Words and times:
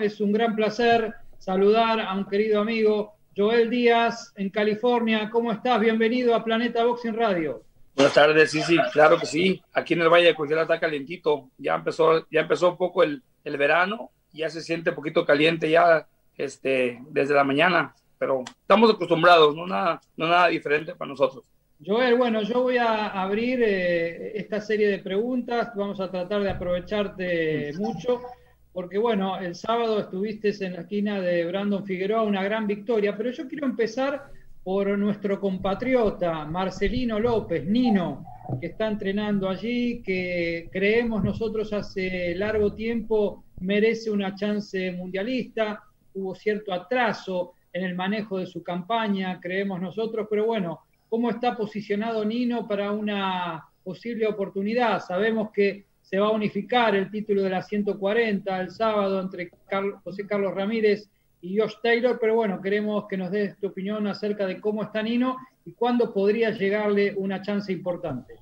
Es 0.00 0.18
un 0.18 0.32
gran 0.32 0.56
placer 0.56 1.12
saludar 1.38 2.00
a 2.00 2.14
un 2.14 2.24
querido 2.24 2.62
amigo, 2.62 3.16
Joel 3.36 3.68
Díaz, 3.68 4.32
en 4.34 4.48
California. 4.48 5.28
¿Cómo 5.30 5.52
estás? 5.52 5.78
Bienvenido 5.78 6.34
a 6.34 6.42
Planeta 6.42 6.84
Boxing 6.84 7.14
Radio. 7.14 7.62
Buenas 7.94 8.14
tardes, 8.14 8.50
sí, 8.50 8.62
sí, 8.62 8.78
claro 8.94 9.18
que 9.18 9.26
sí. 9.26 9.62
Aquí 9.74 9.92
en 9.92 10.00
el 10.00 10.08
Valle 10.08 10.28
de 10.28 10.34
Cordillera 10.34 10.62
está 10.62 10.80
calientito. 10.80 11.50
Ya 11.58 11.74
empezó, 11.74 12.26
ya 12.30 12.40
empezó 12.40 12.70
un 12.70 12.78
poco 12.78 13.02
el, 13.02 13.22
el 13.44 13.58
verano, 13.58 14.10
ya 14.32 14.48
se 14.48 14.62
siente 14.62 14.88
un 14.88 14.96
poquito 14.96 15.26
caliente 15.26 15.68
ya 15.68 16.06
este, 16.38 16.98
desde 17.10 17.34
la 17.34 17.44
mañana, 17.44 17.94
pero 18.18 18.42
estamos 18.62 18.90
acostumbrados, 18.90 19.54
no 19.54 19.66
nada, 19.66 20.00
no 20.16 20.28
nada 20.28 20.48
diferente 20.48 20.94
para 20.94 21.10
nosotros. 21.10 21.44
Joel, 21.84 22.16
bueno, 22.16 22.40
yo 22.40 22.62
voy 22.62 22.78
a 22.78 23.08
abrir 23.08 23.62
eh, 23.62 24.38
esta 24.38 24.62
serie 24.62 24.88
de 24.88 24.98
preguntas, 24.98 25.72
vamos 25.74 26.00
a 26.00 26.10
tratar 26.10 26.42
de 26.42 26.50
aprovecharte 26.50 27.72
mucho, 27.78 28.22
porque 28.72 28.98
bueno, 28.98 29.38
el 29.38 29.54
sábado 29.54 29.98
estuviste 30.00 30.52
en 30.64 30.74
la 30.74 30.82
esquina 30.82 31.20
de 31.20 31.44
Brandon 31.44 31.84
Figueroa, 31.84 32.22
una 32.22 32.42
gran 32.42 32.66
victoria, 32.66 33.16
pero 33.16 33.30
yo 33.30 33.48
quiero 33.48 33.66
empezar 33.66 34.30
por 34.62 34.96
nuestro 34.98 35.40
compatriota 35.40 36.44
Marcelino 36.44 37.18
López, 37.18 37.64
Nino, 37.66 38.24
que 38.60 38.68
está 38.68 38.88
entrenando 38.88 39.48
allí, 39.48 40.02
que 40.02 40.68
creemos 40.70 41.24
nosotros 41.24 41.72
hace 41.72 42.34
largo 42.36 42.72
tiempo 42.74 43.44
merece 43.60 44.10
una 44.10 44.34
chance 44.34 44.92
mundialista, 44.92 45.82
hubo 46.14 46.34
cierto 46.34 46.72
atraso 46.72 47.54
en 47.72 47.84
el 47.84 47.94
manejo 47.94 48.38
de 48.38 48.46
su 48.46 48.62
campaña, 48.62 49.38
creemos 49.40 49.80
nosotros, 49.80 50.26
pero 50.28 50.46
bueno, 50.46 50.80
cómo 51.08 51.30
está 51.30 51.56
posicionado 51.56 52.24
Nino 52.24 52.66
para 52.66 52.92
una 52.92 53.64
posible 53.82 54.26
oportunidad. 54.26 55.00
Sabemos 55.00 55.50
que 55.52 55.86
se 56.10 56.18
va 56.18 56.26
a 56.26 56.30
unificar 56.30 56.96
el 56.96 57.08
título 57.08 57.44
de 57.44 57.50
la 57.50 57.62
140 57.62 58.60
el 58.60 58.72
sábado 58.72 59.20
entre 59.20 59.52
José 60.02 60.26
Carlos 60.26 60.52
Ramírez 60.52 61.08
y 61.40 61.56
Josh 61.56 61.74
Taylor, 61.80 62.18
pero 62.20 62.34
bueno, 62.34 62.60
queremos 62.60 63.06
que 63.08 63.16
nos 63.16 63.30
des 63.30 63.56
tu 63.60 63.68
opinión 63.68 64.08
acerca 64.08 64.44
de 64.44 64.60
cómo 64.60 64.82
está 64.82 65.04
Nino 65.04 65.36
y 65.64 65.70
cuándo 65.70 66.12
podría 66.12 66.50
llegarle 66.50 67.14
una 67.16 67.42
chance 67.42 67.72
importante. 67.72 68.34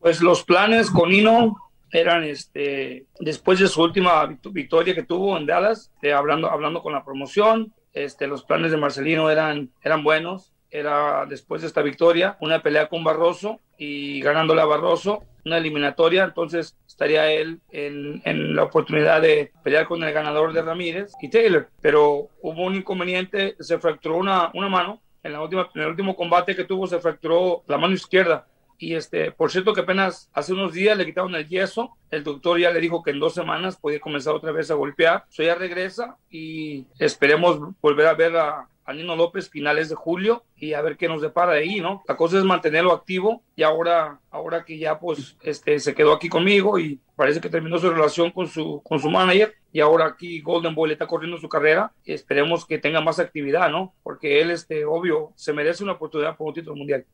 Pues 0.00 0.22
los 0.22 0.44
planes 0.44 0.90
con 0.90 1.10
Nino 1.10 1.56
eran 1.92 2.24
este 2.24 3.04
después 3.20 3.58
de 3.58 3.68
su 3.68 3.82
última 3.82 4.24
victoria 4.50 4.94
que 4.94 5.02
tuvo 5.02 5.36
en 5.36 5.44
Dallas, 5.44 5.92
eh, 6.00 6.14
hablando 6.14 6.50
hablando 6.50 6.82
con 6.82 6.94
la 6.94 7.04
promoción, 7.04 7.74
este 7.92 8.26
los 8.26 8.44
planes 8.44 8.70
de 8.70 8.78
Marcelino 8.78 9.28
eran 9.28 9.68
eran 9.82 10.02
buenos 10.02 10.53
era 10.74 11.24
después 11.26 11.62
de 11.62 11.68
esta 11.68 11.82
victoria 11.82 12.36
una 12.40 12.60
pelea 12.60 12.88
con 12.88 13.04
Barroso 13.04 13.60
y 13.78 14.20
ganándole 14.20 14.60
a 14.60 14.64
Barroso 14.66 15.22
una 15.44 15.58
eliminatoria, 15.58 16.24
entonces 16.24 16.76
estaría 16.86 17.30
él 17.30 17.60
en, 17.70 18.56
la 18.56 18.64
oportunidad 18.64 19.22
de 19.22 19.52
pelear 19.62 19.86
con 19.86 20.02
el 20.02 20.12
ganador 20.12 20.52
de 20.52 20.62
Ramírez 20.62 21.12
y 21.20 21.28
Taylor, 21.28 21.68
pero 21.80 22.30
hubo 22.40 22.62
un 22.62 22.74
inconveniente, 22.74 23.54
se 23.60 23.78
fracturó 23.78 24.16
una, 24.16 24.50
una 24.54 24.68
mano, 24.68 25.00
en, 25.22 25.32
la 25.32 25.42
última, 25.42 25.68
en 25.74 25.82
el 25.82 25.88
último 25.88 26.16
combate 26.16 26.56
que 26.56 26.64
tuvo 26.64 26.86
se 26.86 26.98
fracturó 26.98 27.62
la 27.66 27.76
mano 27.76 27.94
izquierda, 27.94 28.46
y 28.78 28.94
este, 28.94 29.32
por 29.32 29.52
cierto 29.52 29.74
que 29.74 29.82
apenas 29.82 30.30
hace 30.32 30.54
unos 30.54 30.72
días 30.72 30.96
le 30.96 31.04
quitaron 31.04 31.34
el 31.34 31.46
yeso, 31.46 31.96
el 32.10 32.24
doctor 32.24 32.58
ya 32.58 32.70
le 32.70 32.80
dijo 32.80 33.02
que 33.02 33.10
en 33.10 33.20
dos 33.20 33.34
semanas 33.34 33.76
podía 33.76 34.00
comenzar 34.00 34.34
otra 34.34 34.50
vez 34.50 34.70
a 34.70 34.74
golpear, 34.74 35.24
eso 35.30 35.42
ya 35.42 35.54
regresa 35.54 36.16
y 36.30 36.86
esperemos 36.98 37.60
volver 37.80 38.06
a 38.06 38.14
ver 38.14 38.36
a, 38.36 38.66
a 38.84 38.92
Nino 38.92 39.16
López 39.16 39.48
finales 39.48 39.88
de 39.88 39.94
julio 39.94 40.44
y 40.56 40.74
a 40.74 40.82
ver 40.82 40.96
qué 40.96 41.08
nos 41.08 41.22
depara 41.22 41.52
de 41.52 41.60
ahí, 41.60 41.80
¿no? 41.80 42.02
La 42.06 42.16
cosa 42.16 42.38
es 42.38 42.44
mantenerlo 42.44 42.92
activo 42.92 43.42
y 43.56 43.62
ahora, 43.62 44.20
ahora 44.30 44.64
que 44.64 44.78
ya 44.78 44.98
pues 44.98 45.36
este, 45.42 45.78
se 45.78 45.94
quedó 45.94 46.12
aquí 46.12 46.28
conmigo 46.28 46.78
y 46.78 47.00
parece 47.16 47.40
que 47.40 47.48
terminó 47.48 47.78
su 47.78 47.90
relación 47.90 48.30
con 48.30 48.46
su, 48.46 48.82
con 48.82 49.00
su 49.00 49.10
manager 49.10 49.54
y 49.72 49.80
ahora 49.80 50.06
aquí 50.06 50.40
Golden 50.40 50.74
Boy 50.74 50.88
le 50.88 50.94
está 50.94 51.06
corriendo 51.06 51.38
su 51.38 51.48
carrera 51.48 51.92
y 52.04 52.12
esperemos 52.12 52.66
que 52.66 52.78
tenga 52.78 53.00
más 53.00 53.18
actividad, 53.18 53.70
¿no? 53.70 53.94
Porque 54.02 54.40
él, 54.40 54.50
este, 54.50 54.84
obvio, 54.84 55.32
se 55.34 55.52
merece 55.52 55.82
una 55.82 55.94
oportunidad 55.94 56.36
por 56.36 56.48
un 56.48 56.54
título 56.54 56.76
mundial. 56.76 57.04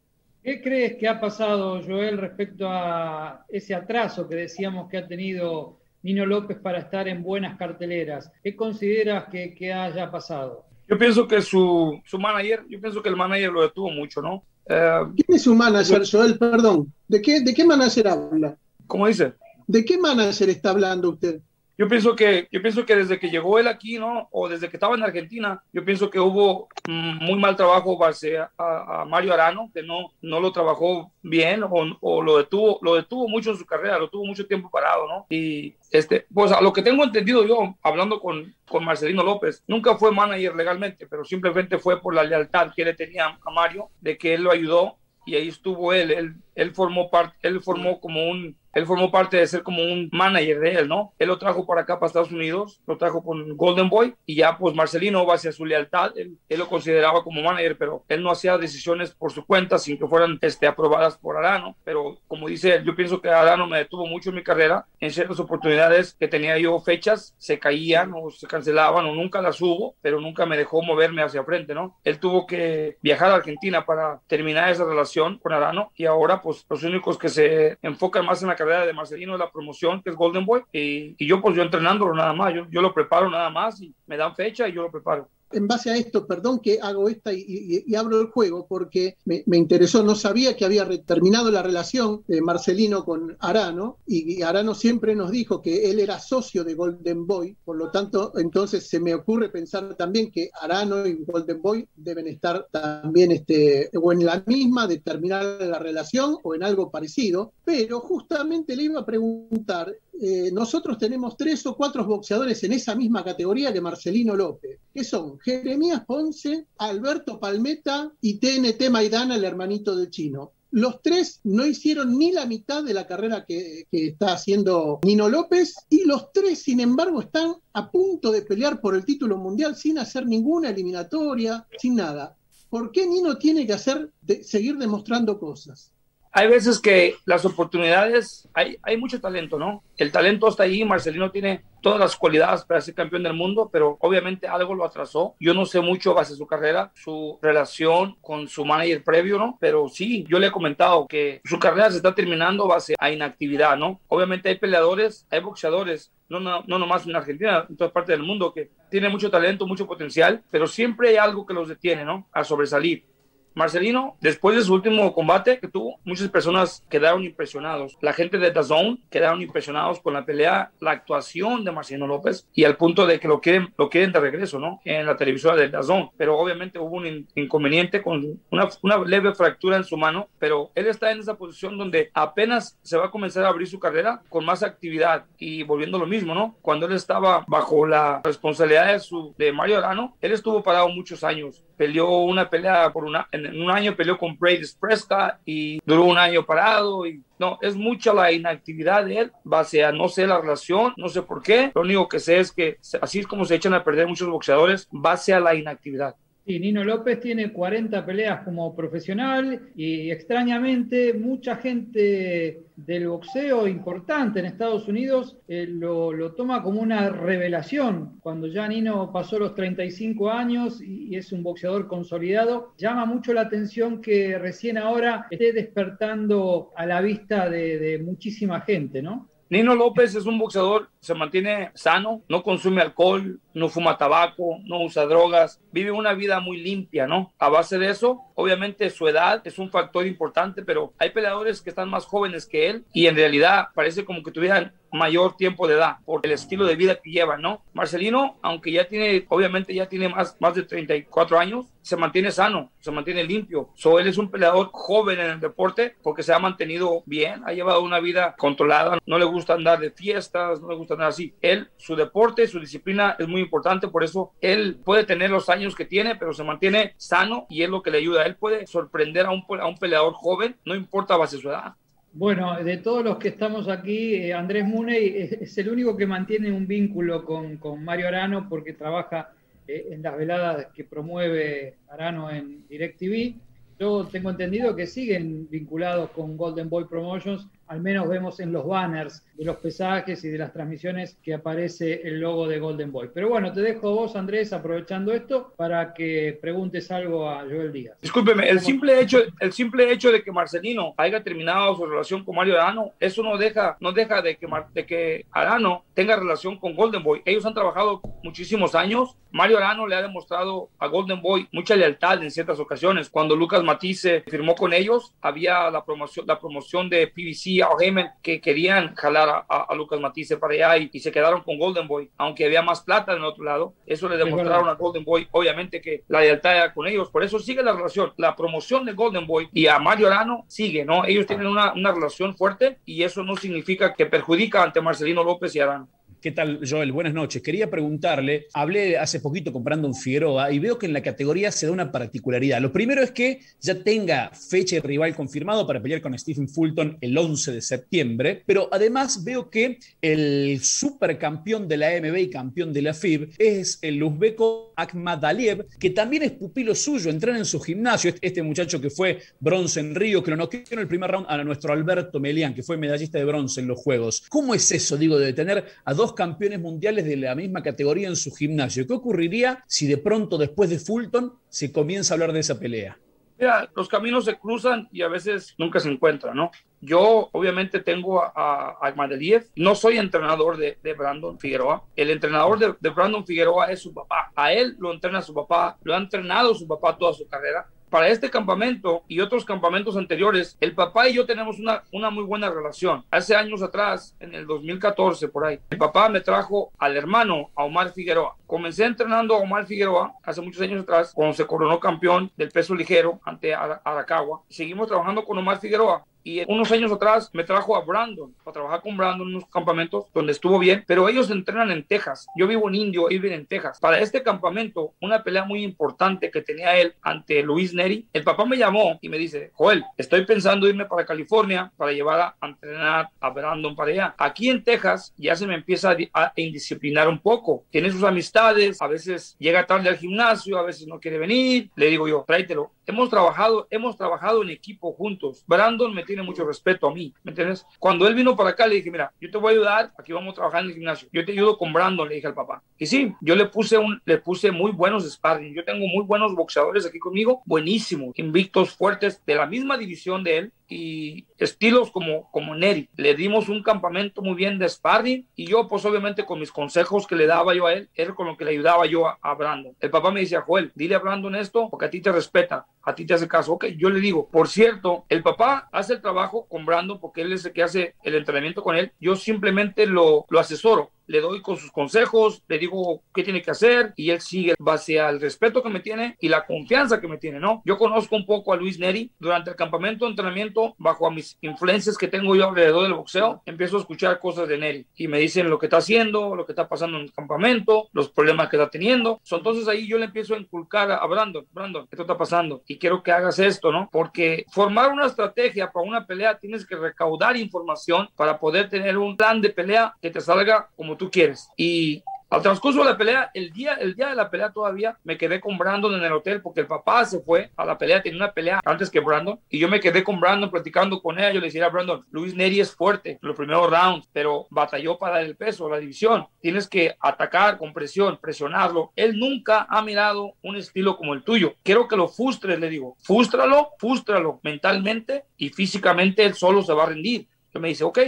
¿Qué 0.42 0.62
crees 0.62 0.96
que 0.96 1.06
ha 1.06 1.20
pasado, 1.20 1.82
Joel, 1.82 2.16
respecto 2.16 2.66
a 2.68 3.44
ese 3.48 3.74
atraso 3.74 4.26
que 4.26 4.36
decíamos 4.36 4.88
que 4.88 4.96
ha 4.96 5.06
tenido 5.06 5.78
Nino 6.02 6.24
López 6.24 6.58
para 6.58 6.78
estar 6.78 7.08
en 7.08 7.22
buenas 7.22 7.58
carteleras? 7.58 8.32
¿Qué 8.42 8.56
consideras 8.56 9.24
que, 9.30 9.54
que 9.54 9.72
haya 9.72 10.10
pasado? 10.10 10.69
Yo 10.90 10.98
pienso 10.98 11.28
que 11.28 11.40
su, 11.40 12.00
su 12.04 12.18
manager, 12.18 12.64
yo 12.68 12.80
pienso 12.80 13.00
que 13.00 13.08
el 13.08 13.16
manager 13.16 13.52
lo 13.52 13.62
detuvo 13.62 13.90
mucho, 13.90 14.20
¿no? 14.20 14.42
Eh, 14.68 15.00
¿Quién 15.14 15.36
es 15.36 15.42
su 15.42 15.54
manager, 15.54 16.02
Joel? 16.10 16.36
Perdón. 16.36 16.92
¿De 17.06 17.22
qué, 17.22 17.40
¿De 17.40 17.54
qué 17.54 17.64
manager 17.64 18.08
habla? 18.08 18.56
¿Cómo 18.88 19.06
dice? 19.06 19.34
¿De 19.68 19.84
qué 19.84 19.96
manager 19.96 20.50
está 20.50 20.70
hablando 20.70 21.10
usted? 21.10 21.40
Yo 21.80 21.88
pienso 21.88 22.14
que, 22.14 22.46
yo 22.52 22.60
pienso 22.60 22.84
que 22.84 22.94
desde 22.94 23.18
que 23.18 23.30
llegó 23.30 23.58
él 23.58 23.66
aquí, 23.66 23.98
¿no? 23.98 24.28
O 24.32 24.50
desde 24.50 24.68
que 24.68 24.76
estaba 24.76 24.94
en 24.96 25.02
Argentina, 25.02 25.64
yo 25.72 25.82
pienso 25.82 26.10
que 26.10 26.20
hubo 26.20 26.68
mm, 26.86 27.24
muy 27.24 27.38
mal 27.38 27.56
trabajo 27.56 27.96
base 27.96 28.36
a, 28.36 28.50
a, 28.58 29.06
Mario 29.06 29.32
Arano, 29.32 29.70
que 29.72 29.82
no, 29.82 30.12
no 30.20 30.40
lo 30.40 30.52
trabajó 30.52 31.10
bien 31.22 31.62
o, 31.62 31.96
o, 32.02 32.20
lo 32.20 32.36
detuvo, 32.36 32.78
lo 32.82 32.96
detuvo 32.96 33.28
mucho 33.28 33.52
en 33.52 33.56
su 33.56 33.64
carrera, 33.64 33.98
lo 33.98 34.10
tuvo 34.10 34.26
mucho 34.26 34.46
tiempo 34.46 34.68
parado, 34.68 35.08
¿no? 35.08 35.26
Y 35.30 35.74
este, 35.90 36.26
pues 36.34 36.52
a 36.52 36.60
lo 36.60 36.74
que 36.74 36.82
tengo 36.82 37.02
entendido 37.02 37.46
yo, 37.46 37.74
hablando 37.80 38.20
con, 38.20 38.54
con 38.68 38.84
Marcelino 38.84 39.22
López, 39.22 39.64
nunca 39.66 39.96
fue 39.96 40.12
manager 40.12 40.54
legalmente, 40.54 41.06
pero 41.06 41.24
simplemente 41.24 41.78
fue 41.78 42.02
por 42.02 42.14
la 42.14 42.24
lealtad 42.24 42.74
que 42.76 42.84
le 42.84 42.92
tenía 42.92 43.38
a 43.42 43.50
Mario, 43.50 43.88
de 44.02 44.18
que 44.18 44.34
él 44.34 44.42
lo 44.42 44.50
ayudó 44.50 44.98
y 45.24 45.34
ahí 45.34 45.48
estuvo 45.48 45.94
él, 45.94 46.10
él, 46.10 46.34
él 46.54 46.74
formó 46.74 47.08
parte, 47.08 47.36
él 47.48 47.62
formó 47.62 48.00
como 48.00 48.28
un, 48.28 48.54
él 48.72 48.86
formó 48.86 49.10
parte 49.10 49.36
de 49.36 49.46
ser 49.46 49.62
como 49.62 49.82
un 49.82 50.08
manager 50.12 50.60
de 50.60 50.72
él, 50.72 50.88
¿no? 50.88 51.12
Él 51.18 51.28
lo 51.28 51.38
trajo 51.38 51.66
para 51.66 51.82
acá, 51.82 51.98
para 51.98 52.08
Estados 52.08 52.32
Unidos, 52.32 52.80
lo 52.86 52.96
trajo 52.96 53.22
con 53.24 53.56
Golden 53.56 53.88
Boy 53.88 54.14
y 54.26 54.36
ya 54.36 54.58
pues 54.58 54.74
Marcelino 54.74 55.26
va 55.26 55.34
hacia 55.34 55.52
su 55.52 55.64
lealtad, 55.64 56.12
él, 56.16 56.38
lo 56.48 56.68
consideraba 56.68 57.22
como 57.24 57.42
manager, 57.42 57.76
pero 57.78 58.04
él 58.08 58.22
no 58.22 58.30
hacía 58.30 58.58
decisiones 58.58 59.12
por 59.12 59.32
su 59.32 59.44
cuenta 59.46 59.78
sin 59.78 59.98
que 59.98 60.06
fueran 60.06 60.38
este, 60.42 60.66
aprobadas 60.66 61.16
por 61.16 61.36
Arano, 61.36 61.76
pero 61.84 62.18
como 62.28 62.48
dice 62.48 62.76
él, 62.76 62.84
yo 62.84 62.94
pienso 62.94 63.20
que 63.20 63.30
Arano 63.30 63.66
me 63.66 63.78
detuvo 63.78 64.06
mucho 64.06 64.30
en 64.30 64.36
mi 64.36 64.42
carrera, 64.42 64.86
en 65.00 65.10
ciertas 65.10 65.40
oportunidades 65.40 66.14
que 66.18 66.28
tenía 66.28 66.58
yo 66.58 66.78
fechas, 66.80 67.34
se 67.38 67.58
caían 67.58 68.12
o 68.14 68.30
se 68.30 68.46
cancelaban 68.46 69.06
o 69.06 69.14
nunca 69.14 69.40
las 69.40 69.60
hubo, 69.60 69.94
pero 70.02 70.20
nunca 70.20 70.46
me 70.46 70.56
dejó 70.56 70.82
moverme 70.82 71.22
hacia 71.22 71.44
frente, 71.44 71.74
¿no? 71.74 71.98
Él 72.04 72.18
tuvo 72.18 72.46
que 72.46 72.98
viajar 73.02 73.30
a 73.30 73.36
Argentina 73.36 73.86
para 73.86 74.20
terminar 74.26 74.70
esa 74.70 74.84
relación 74.84 75.38
con 75.38 75.52
Arano 75.52 75.92
y 75.96 76.06
ahora 76.06 76.40
pues 76.40 76.66
los 76.68 76.82
únicos 76.82 77.18
que 77.18 77.28
se 77.28 77.78
enfocan 77.82 78.26
más 78.26 78.42
en 78.42 78.48
la 78.48 78.56
carrera 78.60 78.86
de 78.86 78.92
Marcelino, 78.92 79.38
la 79.38 79.50
promoción, 79.50 80.02
que 80.02 80.10
es 80.10 80.16
Golden 80.16 80.44
Boy, 80.44 80.62
y, 80.72 81.14
y 81.18 81.26
yo 81.26 81.40
pues 81.40 81.56
yo 81.56 81.62
entrenándolo 81.62 82.14
nada 82.14 82.32
más, 82.34 82.54
yo, 82.54 82.66
yo, 82.70 82.82
lo 82.82 82.92
preparo 82.92 83.30
nada 83.30 83.48
más 83.48 83.80
y 83.80 83.94
me 84.06 84.16
dan 84.16 84.34
fecha 84.34 84.68
y 84.68 84.72
yo 84.72 84.82
lo 84.82 84.90
preparo. 84.90 85.28
En 85.52 85.66
base 85.66 85.90
a 85.90 85.96
esto, 85.96 86.26
perdón 86.26 86.60
que 86.60 86.78
hago 86.80 87.08
esta 87.08 87.32
y, 87.32 87.44
y, 87.46 87.84
y 87.86 87.94
abro 87.94 88.20
el 88.20 88.28
juego 88.28 88.66
porque 88.68 89.16
me, 89.24 89.42
interesó, 89.56 90.02
no 90.02 90.14
sabía 90.14 90.56
que 90.56 90.64
había 90.64 90.88
terminado 91.04 91.50
la 91.50 91.62
relación 91.62 92.22
de 92.26 92.40
Marcelino 92.40 93.04
con 93.04 93.36
Arano 93.40 93.98
y 94.06 94.42
Arano 94.42 94.74
siempre 94.74 95.14
nos 95.14 95.30
dijo 95.30 95.60
que 95.60 95.90
él 95.90 96.00
era 96.00 96.18
socio 96.18 96.64
de 96.64 96.74
Golden 96.74 97.26
Boy, 97.26 97.56
por 97.64 97.76
lo 97.76 97.90
tanto, 97.90 98.32
entonces 98.36 98.88
se 98.88 99.00
me 99.00 99.14
ocurre 99.14 99.48
pensar 99.48 99.94
también 99.96 100.30
que 100.30 100.50
Arano 100.60 101.06
y 101.06 101.24
Golden 101.24 101.60
Boy 101.60 101.88
deben 101.96 102.26
estar 102.28 102.66
también 102.70 103.32
este, 103.32 103.90
o 104.00 104.12
en 104.12 104.24
la 104.24 104.42
misma 104.46 104.86
de 104.86 104.98
terminar 104.98 105.44
la 105.60 105.78
relación 105.78 106.36
o 106.42 106.54
en 106.54 106.62
algo 106.62 106.90
parecido, 106.90 107.52
pero 107.64 108.00
justamente 108.00 108.76
le 108.76 108.84
iba 108.84 109.00
a 109.00 109.06
preguntar 109.06 109.94
eh, 110.22 110.50
nosotros 110.52 110.98
tenemos 110.98 111.34
tres 111.34 111.64
o 111.64 111.74
cuatro 111.74 112.04
boxeadores 112.04 112.62
en 112.64 112.74
esa 112.74 112.94
misma 112.94 113.24
categoría 113.24 113.72
que 113.72 113.80
Marcelino 113.80 114.36
López, 114.36 114.78
que 114.92 115.02
son 115.02 115.38
Jeremías 115.42 116.04
Ponce, 116.04 116.66
Alberto 116.78 117.40
Palmeta 117.40 118.12
y 118.20 118.38
TNT 118.38 118.90
Maidana, 118.90 119.36
el 119.36 119.44
hermanito 119.44 119.96
del 119.96 120.10
chino. 120.10 120.52
Los 120.72 121.02
tres 121.02 121.40
no 121.42 121.66
hicieron 121.66 122.16
ni 122.16 122.30
la 122.30 122.46
mitad 122.46 122.84
de 122.84 122.94
la 122.94 123.06
carrera 123.06 123.44
que, 123.44 123.86
que, 123.90 124.08
está 124.08 124.34
haciendo 124.34 125.00
Nino 125.04 125.28
López 125.28 125.74
y 125.88 126.04
los 126.04 126.32
tres, 126.32 126.62
sin 126.62 126.78
embargo, 126.78 127.20
están 127.20 127.54
a 127.72 127.90
punto 127.90 128.30
de 128.30 128.42
pelear 128.42 128.80
por 128.80 128.94
el 128.94 129.04
título 129.04 129.36
mundial 129.36 129.74
sin 129.74 129.98
hacer 129.98 130.26
ninguna 130.26 130.70
eliminatoria, 130.70 131.66
sin 131.78 131.96
nada. 131.96 132.36
¿Por 132.68 132.92
qué 132.92 133.06
Nino 133.06 133.36
tiene 133.36 133.66
que 133.66 133.72
hacer, 133.72 134.12
de, 134.22 134.44
seguir 134.44 134.78
demostrando 134.78 135.40
cosas? 135.40 135.92
Hay 136.32 136.48
veces 136.48 136.78
que 136.78 137.16
las 137.24 137.44
oportunidades, 137.44 138.48
hay, 138.54 138.76
hay 138.82 138.96
mucho 138.96 139.20
talento, 139.20 139.58
¿no? 139.58 139.82
El 139.96 140.12
talento 140.12 140.48
está 140.48 140.62
ahí, 140.62 140.84
Marcelino 140.84 141.30
tiene 141.30 141.64
todas 141.82 141.98
las 141.98 142.16
cualidades 142.16 142.64
para 142.64 142.80
ser 142.80 142.94
campeón 142.94 143.22
del 143.22 143.34
mundo, 143.34 143.68
pero 143.72 143.96
obviamente 144.00 144.46
algo 144.46 144.74
lo 144.74 144.84
atrasó. 144.84 145.34
Yo 145.40 145.54
no 145.54 145.66
sé 145.66 145.80
mucho 145.80 146.14
base 146.14 146.36
su 146.36 146.46
carrera, 146.46 146.92
su 146.94 147.38
relación 147.42 148.16
con 148.20 148.48
su 148.48 148.64
manager 148.64 149.02
previo, 149.02 149.38
¿no? 149.38 149.58
Pero 149.60 149.88
sí, 149.88 150.24
yo 150.28 150.38
le 150.38 150.48
he 150.48 150.52
comentado 150.52 151.06
que 151.08 151.40
su 151.44 151.58
carrera 151.58 151.90
se 151.90 151.96
está 151.96 152.14
terminando 152.14 152.68
base 152.68 152.94
a 152.98 153.10
inactividad, 153.10 153.76
¿no? 153.76 154.00
Obviamente 154.08 154.48
hay 154.48 154.58
peleadores, 154.58 155.26
hay 155.30 155.40
boxeadores, 155.40 156.12
no, 156.28 156.38
no, 156.38 156.62
no 156.66 156.78
nomás 156.78 157.06
en 157.06 157.16
Argentina, 157.16 157.66
en 157.68 157.76
todas 157.76 157.92
partes 157.92 158.16
del 158.16 158.24
mundo, 158.24 158.52
que 158.54 158.70
tienen 158.88 159.10
mucho 159.10 159.30
talento, 159.30 159.66
mucho 159.66 159.86
potencial, 159.86 160.42
pero 160.50 160.66
siempre 160.66 161.08
hay 161.08 161.16
algo 161.16 161.44
que 161.44 161.54
los 161.54 161.68
detiene, 161.68 162.04
¿no? 162.04 162.28
A 162.32 162.44
sobresalir 162.44 163.09
Marcelino, 163.54 164.16
después 164.20 164.56
de 164.56 164.62
su 164.62 164.74
último 164.74 165.12
combate 165.12 165.58
que 165.58 165.68
tuvo, 165.68 165.98
muchas 166.04 166.28
personas 166.28 166.84
quedaron 166.88 167.24
impresionados. 167.24 167.96
La 168.00 168.12
gente 168.12 168.38
de 168.38 168.50
DAZN 168.50 169.00
quedaron 169.10 169.42
impresionados 169.42 170.00
con 170.00 170.14
la 170.14 170.24
pelea, 170.24 170.72
la 170.80 170.92
actuación 170.92 171.64
de 171.64 171.72
Marcelino 171.72 172.06
López 172.06 172.46
y 172.54 172.64
al 172.64 172.76
punto 172.76 173.06
de 173.06 173.18
que 173.20 173.28
lo 173.28 173.40
quieren, 173.40 173.72
lo 173.76 173.88
quieren 173.88 174.12
de 174.12 174.20
regreso, 174.20 174.58
¿no? 174.58 174.80
En 174.84 175.06
la 175.06 175.16
televisora 175.16 175.56
de 175.56 175.68
DAZN. 175.68 176.10
Pero 176.16 176.38
obviamente 176.38 176.78
hubo 176.78 176.96
un 176.96 177.26
inconveniente 177.34 178.02
con 178.02 178.40
una, 178.50 178.68
una 178.82 178.98
leve 178.98 179.34
fractura 179.34 179.76
en 179.76 179.84
su 179.84 179.96
mano, 179.96 180.28
pero 180.38 180.70
él 180.74 180.86
está 180.86 181.10
en 181.10 181.20
esa 181.20 181.36
posición 181.36 181.78
donde 181.78 182.10
apenas 182.14 182.78
se 182.82 182.96
va 182.96 183.06
a 183.06 183.10
comenzar 183.10 183.44
a 183.44 183.48
abrir 183.48 183.68
su 183.68 183.78
carrera 183.78 184.22
con 184.28 184.44
más 184.44 184.62
actividad 184.62 185.24
y 185.38 185.62
volviendo 185.62 185.98
lo 185.98 186.06
mismo, 186.06 186.34
¿no? 186.34 186.56
Cuando 186.62 186.86
él 186.86 186.92
estaba 186.92 187.44
bajo 187.46 187.86
la 187.86 188.20
responsabilidad 188.22 188.92
de, 188.92 189.00
su, 189.00 189.34
de 189.36 189.52
Mario 189.52 189.78
Arano, 189.78 190.16
él 190.20 190.32
estuvo 190.32 190.62
parado 190.62 190.88
muchos 190.88 191.24
años. 191.24 191.64
Peleó 191.76 192.08
una 192.18 192.50
pelea 192.50 192.92
por 192.92 193.04
una, 193.04 193.28
en 193.32 193.39
un 193.46 193.70
año 193.70 193.96
peleó 193.96 194.18
con 194.18 194.36
Brady 194.38 194.66
Prescott 194.78 195.34
y 195.44 195.80
duró 195.84 196.04
un 196.04 196.18
año 196.18 196.44
parado 196.44 197.06
y 197.06 197.22
no, 197.38 197.58
es 197.62 197.74
mucha 197.74 198.12
la 198.12 198.32
inactividad 198.32 199.04
de 199.04 199.18
él, 199.18 199.32
base 199.44 199.84
a 199.84 199.92
no 199.92 200.08
sé 200.08 200.26
la 200.26 200.40
relación, 200.40 200.92
no 200.96 201.08
sé 201.08 201.22
por 201.22 201.42
qué. 201.42 201.72
Lo 201.74 201.80
único 201.82 202.08
que 202.08 202.18
sé 202.18 202.38
es 202.38 202.52
que 202.52 202.78
así 203.00 203.20
es 203.20 203.26
como 203.26 203.44
se 203.44 203.54
echan 203.54 203.74
a 203.74 203.84
perder 203.84 204.06
muchos 204.06 204.28
boxeadores, 204.28 204.88
base 204.90 205.32
a 205.32 205.40
la 205.40 205.54
inactividad. 205.54 206.14
Y 206.46 206.58
Nino 206.58 206.82
López 206.82 207.20
tiene 207.20 207.52
40 207.52 208.04
peleas 208.04 208.42
como 208.44 208.74
profesional 208.74 209.68
y 209.76 210.10
extrañamente 210.10 211.12
mucha 211.12 211.56
gente 211.56 212.62
del 212.76 213.08
boxeo 213.08 213.68
importante 213.68 214.40
en 214.40 214.46
Estados 214.46 214.88
Unidos 214.88 215.36
eh, 215.48 215.66
lo, 215.68 216.32
toma 216.32 216.62
como 216.62 216.80
una 216.80 217.10
revelación. 217.10 218.18
Cuando 218.20 218.46
ya 218.46 218.66
Nino 218.66 219.12
pasó 219.12 219.38
los 219.38 219.54
35 219.54 220.30
años 220.30 220.80
y, 220.82 221.14
es 221.14 221.32
un 221.32 221.42
boxeador 221.42 221.86
consolidado, 221.86 222.72
llama 222.78 223.04
mucho 223.04 223.32
la 223.32 223.42
atención 223.42 224.00
que 224.00 224.38
recién 224.38 224.78
ahora 224.78 225.26
esté 225.30 225.52
despertando 225.52 226.70
a 226.74 226.86
la 226.86 227.00
vista 227.00 227.50
de 227.50 228.00
muchísima 228.02 228.60
gente, 228.62 229.02
¿no? 229.02 229.30
Nino 229.50 229.74
López 229.74 230.14
es 230.14 230.26
un 230.26 230.38
boxeador, 230.38 230.90
se 231.00 231.12
mantiene 231.12 231.72
sano, 231.74 232.22
no 232.28 232.44
consume 232.44 232.82
alcohol, 232.82 233.40
no 233.54 233.68
fuma 233.68 233.98
tabaco, 233.98 234.58
no 234.64 234.82
usa 234.82 235.06
drogas, 235.06 235.60
vive 235.72 235.90
una 235.90 236.14
vida 236.14 236.40
muy 236.40 236.58
limpia, 236.58 237.06
¿no? 237.06 237.32
A 237.38 237.48
base 237.48 237.78
de 237.78 237.90
eso, 237.90 238.20
obviamente 238.34 238.90
su 238.90 239.08
edad 239.08 239.42
es 239.44 239.58
un 239.58 239.70
factor 239.70 240.06
importante, 240.06 240.62
pero 240.62 240.92
hay 240.98 241.10
peleadores 241.10 241.60
que 241.60 241.70
están 241.70 241.90
más 241.90 242.04
jóvenes 242.04 242.46
que 242.46 242.68
él 242.68 242.84
y 242.92 243.06
en 243.06 243.16
realidad 243.16 243.68
parece 243.74 244.04
como 244.04 244.22
que 244.22 244.32
tuvieran 244.32 244.72
mayor 244.92 245.36
tiempo 245.36 245.68
de 245.68 245.74
edad 245.74 245.98
por 246.04 246.20
el 246.24 246.32
estilo 246.32 246.64
de 246.64 246.76
vida 246.76 246.96
que 246.96 247.10
lleva, 247.10 247.36
¿no? 247.36 247.62
Marcelino, 247.72 248.38
aunque 248.42 248.72
ya 248.72 248.86
tiene, 248.86 249.24
obviamente 249.28 249.74
ya 249.74 249.88
tiene 249.88 250.08
más, 250.08 250.36
más 250.40 250.54
de 250.54 250.62
34 250.62 251.38
años, 251.38 251.66
se 251.82 251.96
mantiene 251.96 252.30
sano, 252.30 252.70
se 252.80 252.90
mantiene 252.90 253.24
limpio. 253.24 253.70
So, 253.74 253.98
él 253.98 254.06
es 254.06 254.18
un 254.18 254.30
peleador 254.30 254.70
joven 254.72 255.18
en 255.18 255.30
el 255.30 255.40
deporte 255.40 255.96
porque 256.02 256.22
se 256.22 256.32
ha 256.32 256.38
mantenido 256.38 257.02
bien, 257.06 257.42
ha 257.46 257.52
llevado 257.52 257.82
una 257.82 258.00
vida 258.00 258.34
controlada, 258.36 258.98
no 259.06 259.18
le 259.18 259.24
gusta 259.24 259.54
andar 259.54 259.80
de 259.80 259.90
fiestas, 259.90 260.60
no 260.60 260.68
le 260.68 260.76
gusta 260.76 260.94
andar 260.94 261.08
así. 261.08 261.34
Él, 261.40 261.70
su 261.76 261.96
deporte, 261.96 262.46
su 262.46 262.60
disciplina 262.60 263.16
es 263.18 263.28
muy 263.28 263.39
importante, 263.40 263.88
por 263.88 264.04
eso 264.04 264.32
él 264.40 264.78
puede 264.84 265.04
tener 265.04 265.30
los 265.30 265.48
años 265.48 265.74
que 265.74 265.84
tiene, 265.84 266.16
pero 266.16 266.32
se 266.32 266.44
mantiene 266.44 266.94
sano 266.96 267.46
y 267.48 267.62
es 267.62 267.68
lo 267.68 267.82
que 267.82 267.90
le 267.90 267.98
ayuda. 267.98 268.24
Él 268.24 268.36
puede 268.36 268.66
sorprender 268.66 269.26
a 269.26 269.30
un, 269.30 269.44
a 269.60 269.66
un 269.66 269.78
peleador 269.78 270.12
joven, 270.14 270.56
no 270.64 270.74
importa 270.74 271.16
base 271.16 271.38
su 271.38 271.48
edad. 271.48 271.74
Bueno, 272.12 272.62
de 272.62 272.76
todos 272.78 273.04
los 273.04 273.18
que 273.18 273.28
estamos 273.28 273.68
aquí, 273.68 274.14
eh, 274.16 274.34
Andrés 274.34 274.66
Muney 274.66 275.38
es, 275.40 275.56
el 275.58 275.68
único 275.68 275.96
que 275.96 276.06
mantiene 276.06 276.50
un 276.50 276.66
vínculo 276.66 277.24
con, 277.24 277.56
con 277.56 277.84
Mario 277.84 278.08
Arano 278.08 278.48
porque 278.48 278.72
trabaja 278.72 279.30
eh, 279.68 279.88
en 279.92 280.02
las 280.02 280.16
veladas 280.16 280.66
que 280.74 280.82
promueve 280.82 281.76
Arano 281.88 282.28
en 282.28 282.66
DirecTV. 282.68 283.36
Yo 283.78 284.06
tengo 284.06 284.30
entendido 284.30 284.74
que 284.74 284.88
siguen 284.88 285.48
vinculados 285.48 286.10
con 286.10 286.36
Golden 286.36 286.68
Boy 286.68 286.86
Promotions 286.86 287.46
al 287.70 287.80
menos 287.80 288.08
vemos 288.08 288.40
en 288.40 288.52
los 288.52 288.66
banners 288.66 289.24
de 289.36 289.44
los 289.44 289.56
pesajes 289.58 290.24
y 290.24 290.28
de 290.28 290.38
las 290.38 290.52
transmisiones 290.52 291.16
que 291.22 291.34
aparece 291.34 292.02
el 292.02 292.20
logo 292.20 292.48
de 292.48 292.58
Golden 292.58 292.90
Boy. 292.90 293.10
Pero 293.14 293.28
bueno, 293.28 293.52
te 293.52 293.60
dejo 293.60 293.94
vos, 293.94 294.16
Andrés, 294.16 294.52
aprovechando 294.52 295.12
esto, 295.12 295.54
para 295.56 295.94
que 295.94 296.36
preguntes 296.42 296.90
algo 296.90 297.30
a 297.30 297.42
Joel 297.42 297.72
Díaz. 297.72 297.96
Discúlpeme, 298.02 298.48
el 298.48 298.58
simple 298.58 299.00
hecho, 299.00 299.20
el 299.38 299.52
simple 299.52 299.92
hecho 299.92 300.10
de 300.10 300.24
que 300.24 300.32
Marcelino 300.32 300.94
haya 300.96 301.22
terminado 301.22 301.76
su 301.76 301.86
relación 301.86 302.24
con 302.24 302.34
Mario 302.34 302.60
Arano, 302.60 302.90
eso 302.98 303.22
no 303.22 303.38
deja, 303.38 303.76
no 303.78 303.92
deja 303.92 304.20
de 304.20 304.36
que, 304.36 304.48
de 304.74 304.84
que 304.84 305.26
Arano 305.30 305.84
tenga 305.94 306.16
relación 306.16 306.58
con 306.58 306.74
Golden 306.74 307.04
Boy. 307.04 307.22
Ellos 307.24 307.46
han 307.46 307.54
trabajado 307.54 308.00
muchísimos 308.22 308.74
años. 308.74 309.16
Mario 309.32 309.58
Arano 309.58 309.86
le 309.86 309.94
ha 309.94 310.02
demostrado 310.02 310.70
a 310.78 310.88
Golden 310.88 311.22
Boy 311.22 311.48
mucha 311.52 311.76
lealtad 311.76 312.22
en 312.22 312.30
ciertas 312.30 312.58
ocasiones. 312.58 313.08
Cuando 313.08 313.36
Lucas 313.36 313.62
Matisse 313.62 314.24
firmó 314.26 314.54
con 314.54 314.72
ellos, 314.72 315.14
había 315.20 315.70
la 315.70 315.84
promoción, 315.84 316.26
la 316.26 316.40
promoción 316.40 316.90
de 316.90 317.06
PBC 317.06 317.64
o 317.64 317.80
Heyman 317.80 318.10
que 318.22 318.40
querían 318.40 318.94
jalar 318.96 319.44
a, 319.48 319.74
Lucas 319.74 320.00
Matisse 320.00 320.36
para 320.36 320.54
allá 320.54 320.88
y, 320.92 321.00
se 321.00 321.12
quedaron 321.12 321.42
con 321.42 321.58
Golden 321.58 321.86
Boy, 321.86 322.10
aunque 322.18 322.44
había 322.44 322.62
más 322.62 322.80
plata 322.80 323.12
en 323.12 323.18
el 323.18 323.24
otro 323.24 323.44
lado. 323.44 323.74
Eso 323.86 324.08
le 324.08 324.16
demostraron 324.16 324.68
a 324.68 324.74
Golden 324.74 325.04
Boy, 325.04 325.28
obviamente, 325.30 325.80
que 325.80 326.02
la 326.08 326.20
lealtad 326.20 326.56
era 326.56 326.74
con 326.74 326.86
ellos. 326.86 327.10
Por 327.10 327.22
eso 327.22 327.38
sigue 327.38 327.62
la 327.62 327.72
relación. 327.72 328.12
La 328.16 328.34
promoción 328.36 328.84
de 328.84 328.92
Golden 328.92 329.26
Boy 329.26 329.48
y 329.52 329.66
a 329.68 329.78
Mario 329.78 330.08
Arano 330.08 330.44
sigue, 330.48 330.84
¿no? 330.84 331.04
Ellos 331.04 331.26
tienen 331.26 331.46
una, 331.46 331.72
una 331.72 331.92
relación 331.92 332.36
fuerte 332.36 332.78
y 332.84 333.02
eso 333.04 333.22
no 333.22 333.36
significa 333.36 333.94
que 333.94 334.06
perjudica 334.06 334.62
ante 334.62 334.80
Marcelino 334.80 335.22
López 335.22 335.54
y 335.54 335.60
Arano. 335.60 335.88
¿Qué 336.20 336.32
tal, 336.32 336.60
Joel? 336.68 336.92
Buenas 336.92 337.14
noches. 337.14 337.40
Quería 337.40 337.70
preguntarle, 337.70 338.46
hablé 338.52 338.98
hace 338.98 339.20
poquito 339.20 339.54
con 339.54 339.64
Brandon 339.64 339.94
Figueroa 339.94 340.52
y 340.52 340.58
veo 340.58 340.78
que 340.78 340.84
en 340.84 340.92
la 340.92 341.02
categoría 341.02 341.50
se 341.50 341.64
da 341.64 341.72
una 341.72 341.90
particularidad. 341.90 342.60
Lo 342.60 342.74
primero 342.74 343.02
es 343.02 343.10
que 343.12 343.40
ya 343.58 343.82
tenga 343.82 344.30
fecha 344.34 344.76
y 344.76 344.80
rival 344.80 345.16
confirmado 345.16 345.66
para 345.66 345.80
pelear 345.80 346.02
con 346.02 346.18
Stephen 346.18 346.46
Fulton 346.46 346.98
el 347.00 347.16
11 347.16 347.52
de 347.52 347.62
septiembre, 347.62 348.42
pero 348.44 348.68
además 348.70 349.24
veo 349.24 349.48
que 349.48 349.78
el 350.02 350.60
supercampeón 350.62 351.66
de 351.66 351.78
la 351.78 351.88
AMB 351.88 352.16
y 352.18 352.28
campeón 352.28 352.74
de 352.74 352.82
la 352.82 352.92
FIB 352.92 353.30
es 353.38 353.78
el 353.80 354.02
uzbeco 354.02 354.74
Akhmadaliev, 354.76 355.68
que 355.78 355.88
también 355.88 356.24
es 356.24 356.32
pupilo 356.32 356.74
suyo, 356.74 357.08
entrena 357.08 357.38
en 357.38 357.46
su 357.46 357.60
gimnasio. 357.60 358.10
Este, 358.10 358.26
este 358.26 358.42
muchacho 358.42 358.78
que 358.78 358.90
fue 358.90 359.20
bronce 359.38 359.80
en 359.80 359.94
Río, 359.94 360.22
que 360.22 360.32
lo 360.32 360.36
noqueó 360.36 360.60
en 360.70 360.80
el 360.80 360.88
primer 360.88 361.10
round 361.10 361.26
a 361.30 361.42
nuestro 361.44 361.72
Alberto 361.72 362.20
Melián, 362.20 362.52
que 362.52 362.62
fue 362.62 362.76
medallista 362.76 363.16
de 363.16 363.24
bronce 363.24 363.62
en 363.62 363.68
los 363.68 363.80
Juegos. 363.80 364.24
¿Cómo 364.28 364.54
es 364.54 364.70
eso, 364.70 364.98
digo, 364.98 365.18
de 365.18 365.32
tener 365.32 365.64
a 365.86 365.94
dos 365.94 366.09
campeones 366.14 366.60
mundiales 366.60 367.04
de 367.04 367.16
la 367.16 367.34
misma 367.34 367.62
categoría 367.62 368.08
en 368.08 368.16
su 368.16 368.32
gimnasio. 368.32 368.86
¿Qué 368.86 368.92
ocurriría 368.92 369.64
si 369.66 369.86
de 369.86 369.98
pronto 369.98 370.38
después 370.38 370.70
de 370.70 370.78
Fulton 370.78 371.34
se 371.48 371.72
comienza 371.72 372.12
a 372.12 372.16
hablar 372.16 372.32
de 372.32 372.40
esa 372.40 372.58
pelea? 372.58 372.98
Mira, 373.40 373.70
los 373.74 373.88
caminos 373.88 374.26
se 374.26 374.38
cruzan 374.38 374.86
y 374.92 375.00
a 375.00 375.08
veces 375.08 375.54
nunca 375.56 375.80
se 375.80 375.90
encuentran, 375.90 376.36
¿no? 376.36 376.50
Yo 376.82 377.30
obviamente 377.32 377.80
tengo 377.80 378.22
a, 378.22 378.76
a 378.78 379.08
no 379.56 379.74
soy 379.74 379.96
entrenador 379.96 380.58
de, 380.58 380.76
Brandon 380.92 381.38
Figueroa, 381.38 381.84
el 381.96 382.10
entrenador 382.10 382.58
de, 382.58 382.74
de, 382.78 382.90
Brandon 382.90 383.24
Figueroa 383.24 383.72
es 383.72 383.80
su 383.80 383.94
papá, 383.94 384.30
a 384.36 384.52
él 384.52 384.76
lo 384.78 384.92
entrena 384.92 385.22
su 385.22 385.32
papá, 385.32 385.78
lo 385.82 385.94
ha 385.94 385.98
entrenado 385.98 386.54
su 386.54 386.68
papá 386.68 386.98
toda 386.98 387.14
su 387.14 387.26
carrera, 387.26 387.66
para 387.90 388.08
este 388.08 388.30
campamento 388.30 389.02
y 389.08 389.20
otros 389.20 389.44
campamentos 389.44 389.96
anteriores, 389.96 390.56
el 390.60 390.74
papá 390.74 391.08
y 391.08 391.14
yo 391.14 391.26
tenemos 391.26 391.58
una, 391.58 391.82
una 391.92 392.10
muy 392.10 392.24
buena 392.24 392.48
relación. 392.48 393.04
Hace 393.10 393.34
años 393.34 393.62
atrás, 393.62 394.16
en 394.20 394.34
el 394.34 394.46
2014 394.46 395.28
por 395.28 395.44
ahí, 395.44 395.58
el 395.70 395.78
papá 395.78 396.08
me 396.08 396.20
trajo 396.20 396.72
al 396.78 396.96
hermano, 396.96 397.50
a 397.56 397.64
Omar 397.64 397.92
Figueroa. 397.92 398.36
Comencé 398.46 398.84
entrenando 398.84 399.34
a 399.34 399.38
Omar 399.38 399.66
Figueroa 399.66 400.14
hace 400.22 400.40
muchos 400.40 400.62
años 400.62 400.82
atrás, 400.82 401.12
cuando 401.14 401.34
se 401.34 401.46
coronó 401.46 401.80
campeón 401.80 402.30
del 402.36 402.50
peso 402.50 402.74
ligero 402.74 403.20
ante 403.24 403.54
Aracagua. 403.54 404.42
Seguimos 404.48 404.86
trabajando 404.86 405.24
con 405.24 405.36
Omar 405.36 405.58
Figueroa 405.58 406.04
y 406.24 406.42
unos 406.50 406.70
años 406.72 406.92
atrás 406.92 407.30
me 407.32 407.44
trajo 407.44 407.76
a 407.76 407.84
Brandon 407.84 408.34
para 408.44 408.54
trabajar 408.54 408.82
con 408.82 408.96
Brandon 408.96 409.28
en 409.28 409.36
unos 409.36 409.48
campamentos 409.48 410.06
donde 410.12 410.32
estuvo 410.32 410.58
bien, 410.58 410.84
pero 410.86 411.08
ellos 411.08 411.30
entrenan 411.30 411.70
en 411.70 411.84
Texas. 411.84 412.26
Yo 412.36 412.46
vivo 412.46 412.68
en 412.68 412.74
Indio, 412.74 413.08
él 413.08 413.20
vive 413.20 413.34
en 413.34 413.46
Texas. 413.46 413.78
Para 413.80 413.98
este 413.98 414.22
campamento, 414.22 414.94
una 415.00 415.22
pelea 415.22 415.44
muy 415.44 415.62
importante 415.62 416.30
que 416.30 416.42
tenía 416.42 416.76
él 416.76 416.94
ante 417.02 417.42
Luis 417.42 417.74
Neri, 417.74 418.06
el 418.12 418.24
papá 418.24 418.44
me 418.44 418.56
llamó 418.56 418.98
y 419.00 419.08
me 419.08 419.18
dice, 419.18 419.50
Joel, 419.54 419.84
estoy 419.96 420.24
pensando 420.24 420.68
irme 420.68 420.86
para 420.86 421.04
California 421.04 421.72
para 421.76 421.92
llevar 421.92 422.34
a, 422.40 422.46
entrenar 422.46 423.08
a 423.20 423.30
Brandon 423.30 423.74
para 423.74 423.90
allá. 423.90 424.14
Aquí 424.18 424.48
en 424.48 424.62
Texas 424.62 425.12
ya 425.16 425.36
se 425.36 425.46
me 425.46 425.54
empieza 425.54 425.96
a, 426.12 426.32
indisciplinar 426.36 427.08
un 427.08 427.18
poco. 427.18 427.64
Tiene 427.70 427.90
sus 427.90 428.02
amistades, 428.02 428.80
a 428.80 428.86
veces 428.86 429.36
llega 429.38 429.66
tarde 429.66 429.88
al 429.88 429.96
gimnasio, 429.96 430.58
a 430.58 430.62
veces 430.62 430.86
no 430.86 431.00
quiere 431.00 431.18
venir. 431.18 431.70
Le 431.76 431.86
digo 431.86 432.08
yo, 432.08 432.24
tráetelo. 432.26 432.72
Hemos 432.86 433.08
trabajado, 433.08 433.68
hemos 433.70 433.96
trabajado 433.96 434.42
en 434.42 434.50
equipo 434.50 434.92
juntos. 434.92 435.44
Brandon 435.46 435.94
me 435.94 436.04
tiene 436.10 436.24
mucho 436.24 436.44
respeto 436.44 436.88
a 436.88 436.92
mí, 436.92 437.14
¿me 437.22 437.30
entiendes? 437.30 437.64
Cuando 437.78 438.08
él 438.08 438.16
vino 438.16 438.34
para 438.34 438.50
acá, 438.50 438.66
le 438.66 438.74
dije, 438.74 438.90
mira, 438.90 439.12
yo 439.20 439.30
te 439.30 439.38
voy 439.38 439.52
a 439.52 439.56
ayudar, 439.56 439.92
aquí 439.96 440.12
vamos 440.12 440.32
a 440.32 440.34
trabajar 440.34 440.64
en 440.64 440.70
el 440.70 440.74
gimnasio. 440.74 441.08
Yo 441.12 441.24
te 441.24 441.30
ayudo 441.30 441.56
con 441.56 441.72
Brandon, 441.72 442.08
le 442.08 442.16
dije 442.16 442.26
al 442.26 442.34
papá. 442.34 442.64
Y 442.78 442.86
sí, 442.86 443.14
yo 443.20 443.36
le 443.36 443.46
puse, 443.46 443.78
un, 443.78 444.02
le 444.04 444.18
puse 444.18 444.50
muy 444.50 444.72
buenos 444.72 445.08
sparring. 445.08 445.54
Yo 445.54 445.64
tengo 445.64 445.86
muy 445.86 446.04
buenos 446.04 446.34
boxeadores 446.34 446.84
aquí 446.84 446.98
conmigo, 446.98 447.42
buenísimos, 447.46 448.18
invictos, 448.18 448.74
fuertes, 448.74 449.22
de 449.24 449.36
la 449.36 449.46
misma 449.46 449.78
división 449.78 450.24
de 450.24 450.38
él 450.38 450.52
y 450.66 451.26
estilos 451.38 451.92
como, 451.92 452.28
como 452.32 452.56
Neri. 452.56 452.88
Le 452.96 453.14
dimos 453.14 453.48
un 453.48 453.62
campamento 453.62 454.20
muy 454.20 454.34
bien 454.34 454.58
de 454.58 454.68
sparring 454.68 455.26
y 455.36 455.46
yo 455.46 455.68
pues 455.68 455.84
obviamente 455.84 456.24
con 456.24 456.40
mis 456.40 456.50
consejos 456.50 457.06
que 457.06 457.16
le 457.16 457.26
daba 457.26 457.54
yo 457.54 457.66
a 457.66 457.72
él, 457.74 457.88
era 457.94 458.14
con 458.14 458.26
lo 458.26 458.36
que 458.36 458.44
le 458.44 458.52
ayudaba 458.52 458.86
yo 458.86 459.06
a, 459.06 459.18
a 459.22 459.34
Brandon. 459.34 459.76
El 459.78 459.90
papá 459.90 460.10
me 460.10 460.20
decía, 460.20 460.42
Joel, 460.42 460.72
dile 460.74 460.96
a 460.96 461.00
Brandon 461.00 461.36
esto 461.36 461.68
porque 461.70 461.86
a 461.86 461.90
ti 461.90 462.00
te 462.00 462.10
respeta 462.10 462.66
a 462.82 462.94
ti 462.94 463.06
te 463.06 463.14
hace 463.14 463.28
caso. 463.28 463.52
Ok, 463.52 463.66
yo 463.76 463.90
le 463.90 464.00
digo, 464.00 464.28
por 464.28 464.48
cierto, 464.48 465.04
el 465.08 465.22
papá 465.22 465.68
hace 465.72 465.94
el 465.94 465.99
trabajo 466.00 466.46
con 466.48 466.66
porque 467.00 467.22
él 467.22 467.32
es 467.32 467.44
el 467.44 467.52
que 467.52 467.62
hace 467.62 467.94
el 468.02 468.14
entrenamiento 468.14 468.62
con 468.62 468.76
él. 468.76 468.92
Yo 469.00 469.16
simplemente 469.16 469.86
lo, 469.86 470.26
lo 470.28 470.40
asesoro 470.40 470.90
le 471.10 471.20
doy 471.20 471.42
con 471.42 471.56
sus 471.56 471.72
consejos, 471.72 472.44
le 472.46 472.58
digo 472.58 473.02
qué 473.12 473.24
tiene 473.24 473.42
que 473.42 473.50
hacer 473.50 473.92
y 473.96 474.10
él 474.10 474.20
sigue 474.20 474.54
base 474.60 475.00
al 475.00 475.20
respeto 475.20 475.60
que 475.60 475.68
me 475.68 475.80
tiene 475.80 476.16
y 476.20 476.28
la 476.28 476.46
confianza 476.46 477.00
que 477.00 477.08
me 477.08 477.18
tiene, 477.18 477.40
¿no? 477.40 477.62
Yo 477.64 477.76
conozco 477.76 478.14
un 478.14 478.24
poco 478.24 478.52
a 478.52 478.56
Luis 478.56 478.78
Neri 478.78 479.10
durante 479.18 479.50
el 479.50 479.56
campamento 479.56 480.04
de 480.04 480.12
entrenamiento, 480.12 480.76
bajo 480.78 481.08
a 481.08 481.10
mis 481.10 481.36
influencias 481.40 481.98
que 481.98 482.06
tengo 482.06 482.36
yo 482.36 482.48
alrededor 482.48 482.84
del 482.84 482.94
boxeo, 482.94 483.42
empiezo 483.44 483.76
a 483.76 483.80
escuchar 483.80 484.20
cosas 484.20 484.46
de 484.46 484.56
Neri 484.56 484.86
y 484.94 485.08
me 485.08 485.18
dicen 485.18 485.50
lo 485.50 485.58
que 485.58 485.66
está 485.66 485.78
haciendo, 485.78 486.36
lo 486.36 486.46
que 486.46 486.52
está 486.52 486.68
pasando 486.68 486.98
en 486.98 487.04
el 487.04 487.12
campamento, 487.12 487.88
los 487.92 488.10
problemas 488.10 488.48
que 488.48 488.56
está 488.56 488.70
teniendo. 488.70 489.20
Entonces 489.28 489.66
ahí 489.66 489.88
yo 489.88 489.98
le 489.98 490.04
empiezo 490.04 490.34
a 490.34 490.38
inculcar 490.38 490.92
a 490.92 491.04
Brandon, 491.06 491.44
Brandon, 491.50 491.88
esto 491.90 492.02
está 492.02 492.16
pasando 492.16 492.62
y 492.68 492.78
quiero 492.78 493.02
que 493.02 493.10
hagas 493.10 493.40
esto, 493.40 493.72
¿no? 493.72 493.88
Porque 493.90 494.44
formar 494.52 494.92
una 494.92 495.06
estrategia 495.06 495.72
para 495.72 495.88
una 495.88 496.06
pelea 496.06 496.38
tienes 496.38 496.64
que 496.64 496.76
recaudar 496.76 497.36
información 497.36 498.08
para 498.14 498.38
poder 498.38 498.68
tener 498.68 498.96
un 498.96 499.16
plan 499.16 499.40
de 499.40 499.50
pelea 499.50 499.96
que 500.00 500.10
te 500.10 500.20
salga 500.20 500.68
como 500.76 500.96
tú 501.00 501.10
quieres. 501.10 501.50
Y 501.56 502.04
al 502.28 502.42
transcurso 502.42 502.78
de 502.78 502.84
la 502.84 502.96
pelea, 502.96 503.30
el 503.34 503.50
día, 503.52 503.74
el 503.74 503.96
día 503.96 504.10
de 504.10 504.14
la 504.14 504.30
pelea 504.30 504.52
todavía 504.52 504.96
me 505.02 505.18
quedé 505.18 505.40
con 505.40 505.58
Brandon 505.58 505.94
en 505.94 506.04
el 506.04 506.12
hotel 506.12 506.40
porque 506.42 506.60
el 506.60 506.68
papá 506.68 507.04
se 507.04 507.20
fue 507.20 507.50
a 507.56 507.64
la 507.64 507.76
pelea, 507.76 508.02
tenía 508.02 508.18
una 508.18 508.32
pelea 508.32 508.60
antes 508.64 508.88
que 508.88 509.00
Brandon 509.00 509.40
y 509.48 509.58
yo 509.58 509.68
me 509.68 509.80
quedé 509.80 510.04
con 510.04 510.20
Brandon 510.20 510.48
platicando 510.48 511.02
con 511.02 511.18
ella. 511.18 511.32
Yo 511.32 511.40
le 511.40 511.46
decía 511.46 511.66
a 511.66 511.70
Brandon, 511.70 512.04
Luis 512.12 512.36
Neri 512.36 512.60
es 512.60 512.72
fuerte 512.72 513.18
los 513.22 513.34
primeros 513.34 513.68
rounds, 513.68 514.08
pero 514.12 514.46
batalló 514.50 514.96
para 514.96 515.14
dar 515.16 515.24
el 515.24 515.36
peso, 515.36 515.68
la 515.68 515.78
división. 515.78 516.28
Tienes 516.40 516.68
que 516.68 516.94
atacar 517.00 517.58
con 517.58 517.72
presión, 517.72 518.18
presionarlo. 518.20 518.92
Él 518.94 519.18
nunca 519.18 519.66
ha 519.68 519.82
mirado 519.82 520.34
un 520.42 520.54
estilo 520.54 520.96
como 520.96 521.14
el 521.14 521.24
tuyo. 521.24 521.54
Quiero 521.64 521.88
que 521.88 521.96
lo 521.96 522.06
frustres, 522.06 522.60
le 522.60 522.68
digo. 522.68 522.96
Fústralo, 523.02 523.70
fústralo 523.78 524.38
mentalmente 524.44 525.24
y 525.36 525.48
físicamente 525.48 526.24
él 526.24 526.34
solo 526.34 526.62
se 526.62 526.74
va 526.74 526.84
a 526.84 526.90
rendir. 526.90 527.26
Yo 527.52 527.58
me 527.58 527.68
dice, 527.68 527.82
ok, 527.82 527.98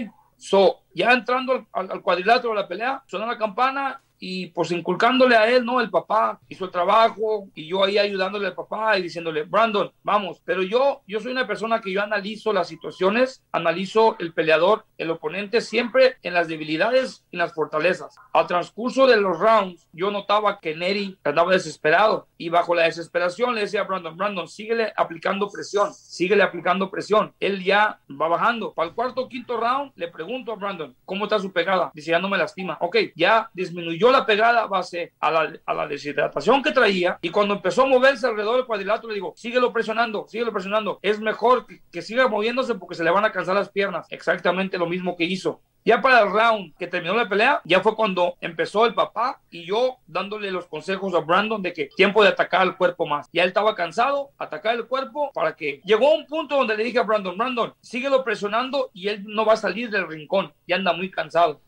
So, 0.42 0.80
ya 0.92 1.12
entrando 1.12 1.68
al, 1.72 1.88
al, 1.92 2.02
cuadrilátero 2.02 2.48
de 2.48 2.56
la 2.56 2.66
pelea, 2.66 3.04
suena 3.06 3.26
la 3.26 3.38
campana 3.38 4.02
y 4.24 4.46
pues 4.46 4.70
inculcándole 4.70 5.34
a 5.34 5.50
él, 5.50 5.64
¿no? 5.64 5.80
El 5.80 5.90
papá 5.90 6.38
hizo 6.48 6.66
el 6.66 6.70
trabajo 6.70 7.48
y 7.56 7.66
yo 7.66 7.82
ahí 7.82 7.98
ayudándole 7.98 8.46
al 8.46 8.54
papá 8.54 8.96
y 8.96 9.02
diciéndole, 9.02 9.42
Brandon, 9.42 9.90
vamos, 10.04 10.40
pero 10.44 10.62
yo, 10.62 11.02
yo 11.08 11.18
soy 11.18 11.32
una 11.32 11.48
persona 11.48 11.80
que 11.80 11.90
yo 11.90 12.00
analizo 12.00 12.52
las 12.52 12.68
situaciones, 12.68 13.42
analizo 13.50 14.14
el 14.20 14.32
peleador, 14.32 14.84
el 14.96 15.10
oponente 15.10 15.60
siempre 15.60 16.18
en 16.22 16.34
las 16.34 16.46
debilidades 16.46 17.24
y 17.32 17.36
las 17.36 17.52
fortalezas. 17.52 18.14
Al 18.32 18.46
transcurso 18.46 19.08
de 19.08 19.16
los 19.16 19.40
rounds, 19.40 19.88
yo 19.92 20.12
notaba 20.12 20.60
que 20.60 20.76
Neri 20.76 21.18
andaba 21.24 21.50
desesperado 21.50 22.28
y 22.38 22.48
bajo 22.48 22.76
la 22.76 22.84
desesperación 22.84 23.56
le 23.56 23.62
decía 23.62 23.80
a 23.80 23.84
Brandon, 23.84 24.16
Brandon, 24.16 24.46
síguele 24.46 24.92
aplicando 24.96 25.50
presión, 25.50 25.92
síguele 25.92 26.44
aplicando 26.44 26.92
presión. 26.92 27.34
Él 27.40 27.64
ya 27.64 27.98
va 28.08 28.28
bajando. 28.28 28.72
Para 28.72 28.88
el 28.88 28.94
cuarto 28.94 29.22
o 29.22 29.28
quinto 29.28 29.58
round, 29.58 29.90
le 29.96 30.06
pregunto 30.06 30.52
a 30.52 30.56
Brandon, 30.56 30.94
¿cómo 31.04 31.24
está 31.24 31.40
su 31.40 31.52
pegada? 31.52 31.90
Dice, 31.92 32.12
ya 32.12 32.20
no 32.20 32.28
me 32.28 32.38
lastima. 32.38 32.78
Ok, 32.80 32.98
ya 33.16 33.50
disminuyó 33.52 34.11
la 34.12 34.26
pegada 34.26 34.66
base 34.66 35.12
a 35.20 35.30
la, 35.30 35.52
a 35.66 35.74
la 35.74 35.86
deshidratación 35.86 36.62
que 36.62 36.72
traía 36.72 37.18
y 37.20 37.30
cuando 37.30 37.54
empezó 37.54 37.82
a 37.82 37.86
moverse 37.86 38.26
alrededor 38.26 38.56
del 38.56 38.66
cuadrilátero 38.66 39.08
le 39.08 39.14
digo, 39.14 39.34
síguelo 39.36 39.72
presionando, 39.72 40.26
síguelo 40.28 40.52
presionando. 40.52 40.98
Es 41.02 41.20
mejor 41.20 41.66
que, 41.66 41.82
que 41.90 42.02
siga 42.02 42.28
moviéndose 42.28 42.74
porque 42.74 42.94
se 42.94 43.04
le 43.04 43.10
van 43.10 43.24
a 43.24 43.32
cansar 43.32 43.54
las 43.54 43.70
piernas. 43.70 44.06
Exactamente 44.10 44.78
lo 44.78 44.86
mismo 44.86 45.16
que 45.16 45.24
hizo. 45.24 45.62
Ya 45.84 46.00
para 46.00 46.20
el 46.20 46.30
round 46.30 46.76
que 46.76 46.86
terminó 46.86 47.14
la 47.14 47.28
pelea, 47.28 47.60
ya 47.64 47.80
fue 47.80 47.96
cuando 47.96 48.36
empezó 48.40 48.86
el 48.86 48.94
papá 48.94 49.40
y 49.50 49.64
yo 49.64 49.96
dándole 50.06 50.50
los 50.50 50.66
consejos 50.66 51.14
a 51.14 51.20
Brandon 51.20 51.60
de 51.60 51.72
que 51.72 51.86
tiempo 51.96 52.22
de 52.22 52.28
atacar 52.28 52.62
al 52.62 52.76
cuerpo 52.76 53.06
más. 53.06 53.28
Ya 53.32 53.42
él 53.42 53.48
estaba 53.48 53.74
cansado, 53.74 54.30
atacar 54.38 54.76
el 54.76 54.86
cuerpo 54.86 55.32
para 55.32 55.56
que 55.56 55.80
llegó 55.84 56.12
a 56.12 56.16
un 56.16 56.26
punto 56.26 56.56
donde 56.56 56.76
le 56.76 56.84
dije 56.84 57.00
a 57.00 57.02
Brandon, 57.02 57.36
Brandon, 57.36 57.74
síguelo 57.80 58.22
presionando 58.22 58.90
y 58.94 59.08
él 59.08 59.24
no 59.26 59.44
va 59.44 59.54
a 59.54 59.56
salir 59.56 59.90
del 59.90 60.08
rincón, 60.08 60.52
ya 60.68 60.76
anda 60.76 60.92
muy 60.92 61.10
cansado. 61.10 61.60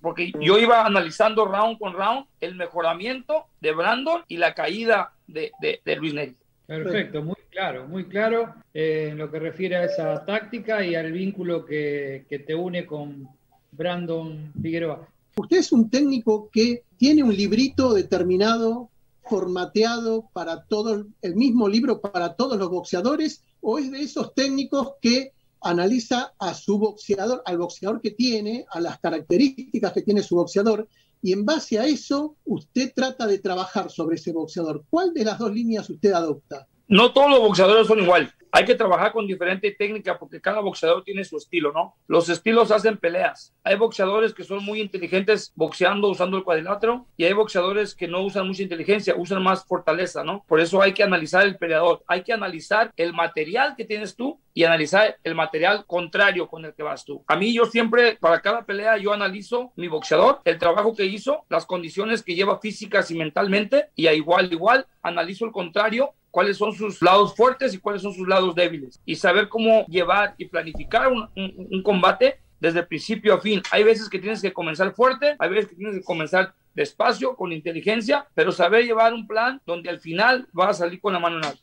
Porque 0.00 0.32
yo 0.38 0.58
iba 0.58 0.84
analizando 0.84 1.46
round 1.46 1.78
con 1.78 1.94
round 1.94 2.26
el 2.40 2.54
mejoramiento 2.54 3.46
de 3.60 3.72
Brandon 3.72 4.22
y 4.28 4.36
la 4.36 4.54
caída 4.54 5.12
de, 5.26 5.52
de, 5.60 5.80
de 5.84 5.96
Luis 5.96 6.12
Neri. 6.12 6.36
Perfecto, 6.66 7.22
muy 7.22 7.36
claro, 7.50 7.86
muy 7.86 8.04
claro 8.04 8.54
eh, 8.72 9.08
en 9.10 9.18
lo 9.18 9.30
que 9.30 9.38
refiere 9.38 9.76
a 9.76 9.84
esa 9.84 10.24
táctica 10.24 10.84
y 10.84 10.94
al 10.94 11.12
vínculo 11.12 11.64
que, 11.64 12.24
que 12.28 12.38
te 12.38 12.54
une 12.54 12.86
con 12.86 13.28
Brandon 13.72 14.52
Figueroa. 14.60 15.08
Usted 15.36 15.56
es 15.58 15.72
un 15.72 15.88
técnico 15.88 16.50
que 16.52 16.84
tiene 16.98 17.22
un 17.22 17.34
librito 17.34 17.94
determinado, 17.94 18.90
formateado 19.24 20.28
para 20.32 20.64
todo, 20.64 21.06
el 21.22 21.34
mismo 21.34 21.68
libro 21.68 22.00
para 22.00 22.34
todos 22.34 22.58
los 22.58 22.68
boxeadores, 22.68 23.42
o 23.60 23.78
es 23.78 23.90
de 23.90 24.02
esos 24.02 24.34
técnicos 24.34 24.92
que 25.00 25.32
analiza 25.62 26.34
a 26.38 26.54
su 26.54 26.78
boxeador, 26.78 27.42
al 27.46 27.58
boxeador 27.58 28.00
que 28.00 28.10
tiene, 28.10 28.66
a 28.70 28.80
las 28.80 28.98
características 29.00 29.92
que 29.92 30.02
tiene 30.02 30.22
su 30.22 30.36
boxeador, 30.36 30.88
y 31.22 31.32
en 31.32 31.46
base 31.46 31.78
a 31.78 31.86
eso 31.86 32.36
usted 32.44 32.92
trata 32.94 33.26
de 33.26 33.38
trabajar 33.38 33.90
sobre 33.90 34.16
ese 34.16 34.32
boxeador. 34.32 34.84
¿Cuál 34.90 35.14
de 35.14 35.24
las 35.24 35.38
dos 35.38 35.52
líneas 35.52 35.88
usted 35.88 36.12
adopta? 36.12 36.66
No 36.88 37.12
todos 37.12 37.30
los 37.30 37.40
boxeadores 37.40 37.86
son 37.86 38.00
igual 38.00 38.32
hay 38.54 38.66
que 38.66 38.74
trabajar 38.74 39.12
con 39.12 39.26
diferente 39.26 39.70
técnica 39.72 40.18
porque 40.18 40.40
cada 40.40 40.60
boxeador 40.60 41.02
tiene 41.02 41.24
su 41.24 41.38
estilo, 41.38 41.72
¿no? 41.72 41.96
Los 42.06 42.28
estilos 42.28 42.70
hacen 42.70 42.98
peleas. 42.98 43.54
Hay 43.64 43.76
boxeadores 43.76 44.34
que 44.34 44.44
son 44.44 44.62
muy 44.62 44.82
inteligentes 44.82 45.52
boxeando 45.56 46.10
usando 46.10 46.36
el 46.36 46.44
cuadrilátero 46.44 47.06
y 47.16 47.24
hay 47.24 47.32
boxeadores 47.32 47.94
que 47.94 48.08
no 48.08 48.20
usan 48.20 48.46
mucha 48.46 48.62
inteligencia, 48.62 49.14
usan 49.16 49.42
más 49.42 49.64
fortaleza, 49.64 50.22
¿no? 50.22 50.44
Por 50.46 50.60
eso 50.60 50.82
hay 50.82 50.92
que 50.92 51.02
analizar 51.02 51.46
el 51.46 51.56
peleador, 51.56 52.04
hay 52.06 52.22
que 52.22 52.34
analizar 52.34 52.92
el 52.96 53.14
material 53.14 53.74
que 53.74 53.86
tienes 53.86 54.16
tú 54.16 54.38
y 54.54 54.64
analizar 54.64 55.18
el 55.24 55.34
material 55.34 55.84
contrario 55.86 56.48
con 56.48 56.64
el 56.64 56.74
que 56.74 56.82
vas 56.82 57.04
tú. 57.04 57.24
A 57.26 57.36
mí 57.36 57.52
yo 57.54 57.66
siempre, 57.66 58.16
para 58.20 58.40
cada 58.40 58.64
pelea, 58.64 58.96
yo 58.98 59.12
analizo 59.12 59.72
mi 59.76 59.88
boxeador, 59.88 60.40
el 60.44 60.58
trabajo 60.58 60.94
que 60.94 61.06
hizo, 61.06 61.44
las 61.48 61.66
condiciones 61.66 62.22
que 62.22 62.34
lleva 62.34 62.60
físicas 62.60 63.10
y 63.10 63.14
mentalmente 63.14 63.88
y 63.94 64.06
a 64.06 64.14
igual, 64.14 64.52
igual, 64.52 64.86
analizo 65.02 65.44
el 65.44 65.52
contrario 65.52 66.14
cuáles 66.30 66.56
son 66.56 66.72
sus 66.72 67.00
lados 67.02 67.36
fuertes 67.36 67.74
y 67.74 67.78
cuáles 67.78 68.02
son 68.02 68.14
sus 68.14 68.26
lados 68.26 68.54
débiles 68.54 69.00
y 69.04 69.16
saber 69.16 69.48
cómo 69.48 69.86
llevar 69.86 70.34
y 70.38 70.46
planificar 70.46 71.12
un, 71.12 71.28
un, 71.36 71.82
combate 71.82 72.38
desde 72.58 72.82
principio 72.82 73.34
a 73.34 73.40
fin. 73.40 73.62
Hay 73.70 73.84
veces 73.84 74.08
que 74.08 74.18
tienes 74.18 74.40
que 74.40 74.52
comenzar 74.52 74.94
fuerte, 74.94 75.36
hay 75.38 75.50
veces 75.50 75.68
que 75.68 75.76
tienes 75.76 75.96
que 75.96 76.04
comenzar 76.04 76.54
despacio, 76.74 77.36
con 77.36 77.52
inteligencia, 77.52 78.26
pero 78.34 78.50
saber 78.50 78.84
llevar 78.84 79.12
un 79.12 79.26
plan 79.26 79.60
donde 79.66 79.90
al 79.90 80.00
final 80.00 80.48
vas 80.52 80.70
a 80.70 80.84
salir 80.84 81.00
con 81.00 81.12
la 81.12 81.18
mano 81.18 81.38
en 81.38 81.44
alto. 81.44 81.62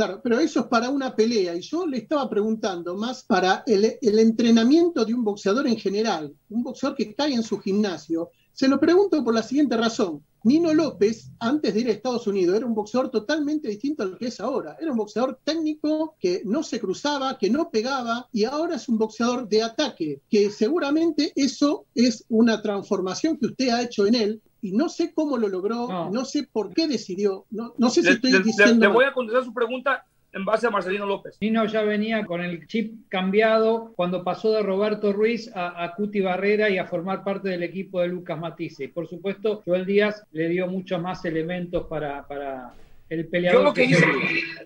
Claro, 0.00 0.22
pero 0.22 0.40
eso 0.40 0.60
es 0.60 0.66
para 0.68 0.88
una 0.88 1.14
pelea 1.14 1.54
y 1.54 1.60
yo 1.60 1.86
le 1.86 1.98
estaba 1.98 2.26
preguntando 2.30 2.96
más 2.96 3.22
para 3.22 3.62
el, 3.66 3.98
entrenamiento 4.00 5.04
de 5.04 5.12
un 5.12 5.22
boxeador 5.22 5.66
en 5.66 5.76
general, 5.76 6.34
un 6.48 6.62
boxeador 6.62 6.96
que 6.96 7.14
cae 7.14 7.34
en 7.34 7.42
su 7.42 7.58
gimnasio. 7.58 8.30
Se 8.54 8.66
lo 8.66 8.80
pregunto 8.80 9.22
por 9.22 9.34
la 9.34 9.42
siguiente 9.42 9.76
razón. 9.76 10.24
Nino 10.42 10.72
López, 10.72 11.30
antes 11.38 11.74
de 11.74 11.80
ir 11.80 11.88
a 11.88 11.92
Estados 11.92 12.26
Unidos, 12.26 12.56
era 12.56 12.64
un 12.64 12.74
boxeador 12.74 13.10
totalmente 13.10 13.68
distinto 13.68 14.02
al 14.02 14.16
que 14.16 14.28
es 14.28 14.40
ahora. 14.40 14.74
Era 14.80 14.90
un 14.90 14.96
boxeador 14.96 15.38
técnico 15.44 16.16
que 16.18 16.40
no 16.46 16.62
se 16.62 16.80
cruzaba, 16.80 17.36
que 17.36 17.50
no 17.50 17.70
pegaba, 17.70 18.26
y 18.32 18.44
ahora 18.44 18.76
es 18.76 18.88
un 18.88 18.96
boxeador 18.96 19.50
de 19.50 19.62
ataque, 19.62 20.22
que 20.30 20.48
seguramente 20.48 21.30
eso 21.36 21.84
es 21.94 22.24
una 22.30 22.62
transformación 22.62 23.36
que 23.36 23.48
usted 23.48 23.68
ha 23.68 23.82
hecho 23.82 24.06
en 24.06 24.14
él. 24.14 24.42
Y 24.62 24.72
no 24.72 24.88
sé 24.88 25.12
cómo 25.14 25.36
lo 25.36 25.48
logró, 25.48 25.88
no, 25.88 26.10
no 26.10 26.24
sé 26.24 26.46
por 26.50 26.74
qué 26.74 26.86
decidió, 26.86 27.46
no, 27.50 27.74
no 27.78 27.88
sé 27.90 28.02
si 28.02 28.08
le, 28.08 28.14
estoy 28.14 28.32
le, 28.32 28.40
diciendo... 28.40 28.86
Le 28.86 28.92
voy 28.92 29.04
a 29.04 29.12
contestar 29.12 29.44
su 29.44 29.54
pregunta 29.54 30.04
en 30.32 30.44
base 30.44 30.66
a 30.66 30.70
Marcelino 30.70 31.06
López. 31.06 31.38
Nino 31.40 31.64
ya 31.64 31.82
venía 31.82 32.24
con 32.24 32.40
el 32.40 32.66
chip 32.66 33.08
cambiado 33.08 33.92
cuando 33.96 34.22
pasó 34.22 34.52
de 34.52 34.62
Roberto 34.62 35.12
Ruiz 35.12 35.50
a, 35.54 35.82
a, 35.82 35.94
Cuti 35.94 36.20
Barrera 36.20 36.70
y 36.70 36.78
a 36.78 36.86
formar 36.86 37.24
parte 37.24 37.48
del 37.48 37.62
equipo 37.62 38.00
de 38.00 38.08
Lucas 38.08 38.38
Matisse. 38.38 38.88
Por 38.92 39.08
supuesto, 39.08 39.62
Joel 39.64 39.86
Díaz 39.86 40.24
le 40.32 40.48
dio 40.48 40.66
muchos 40.66 41.00
más 41.00 41.24
elementos 41.24 41.86
para, 41.86 42.26
para 42.26 42.72
el 43.10 43.28
peleador. 43.28 43.60
Yo 43.60 43.64
lo 43.64 43.74
que, 43.74 43.84
hice, 43.84 44.06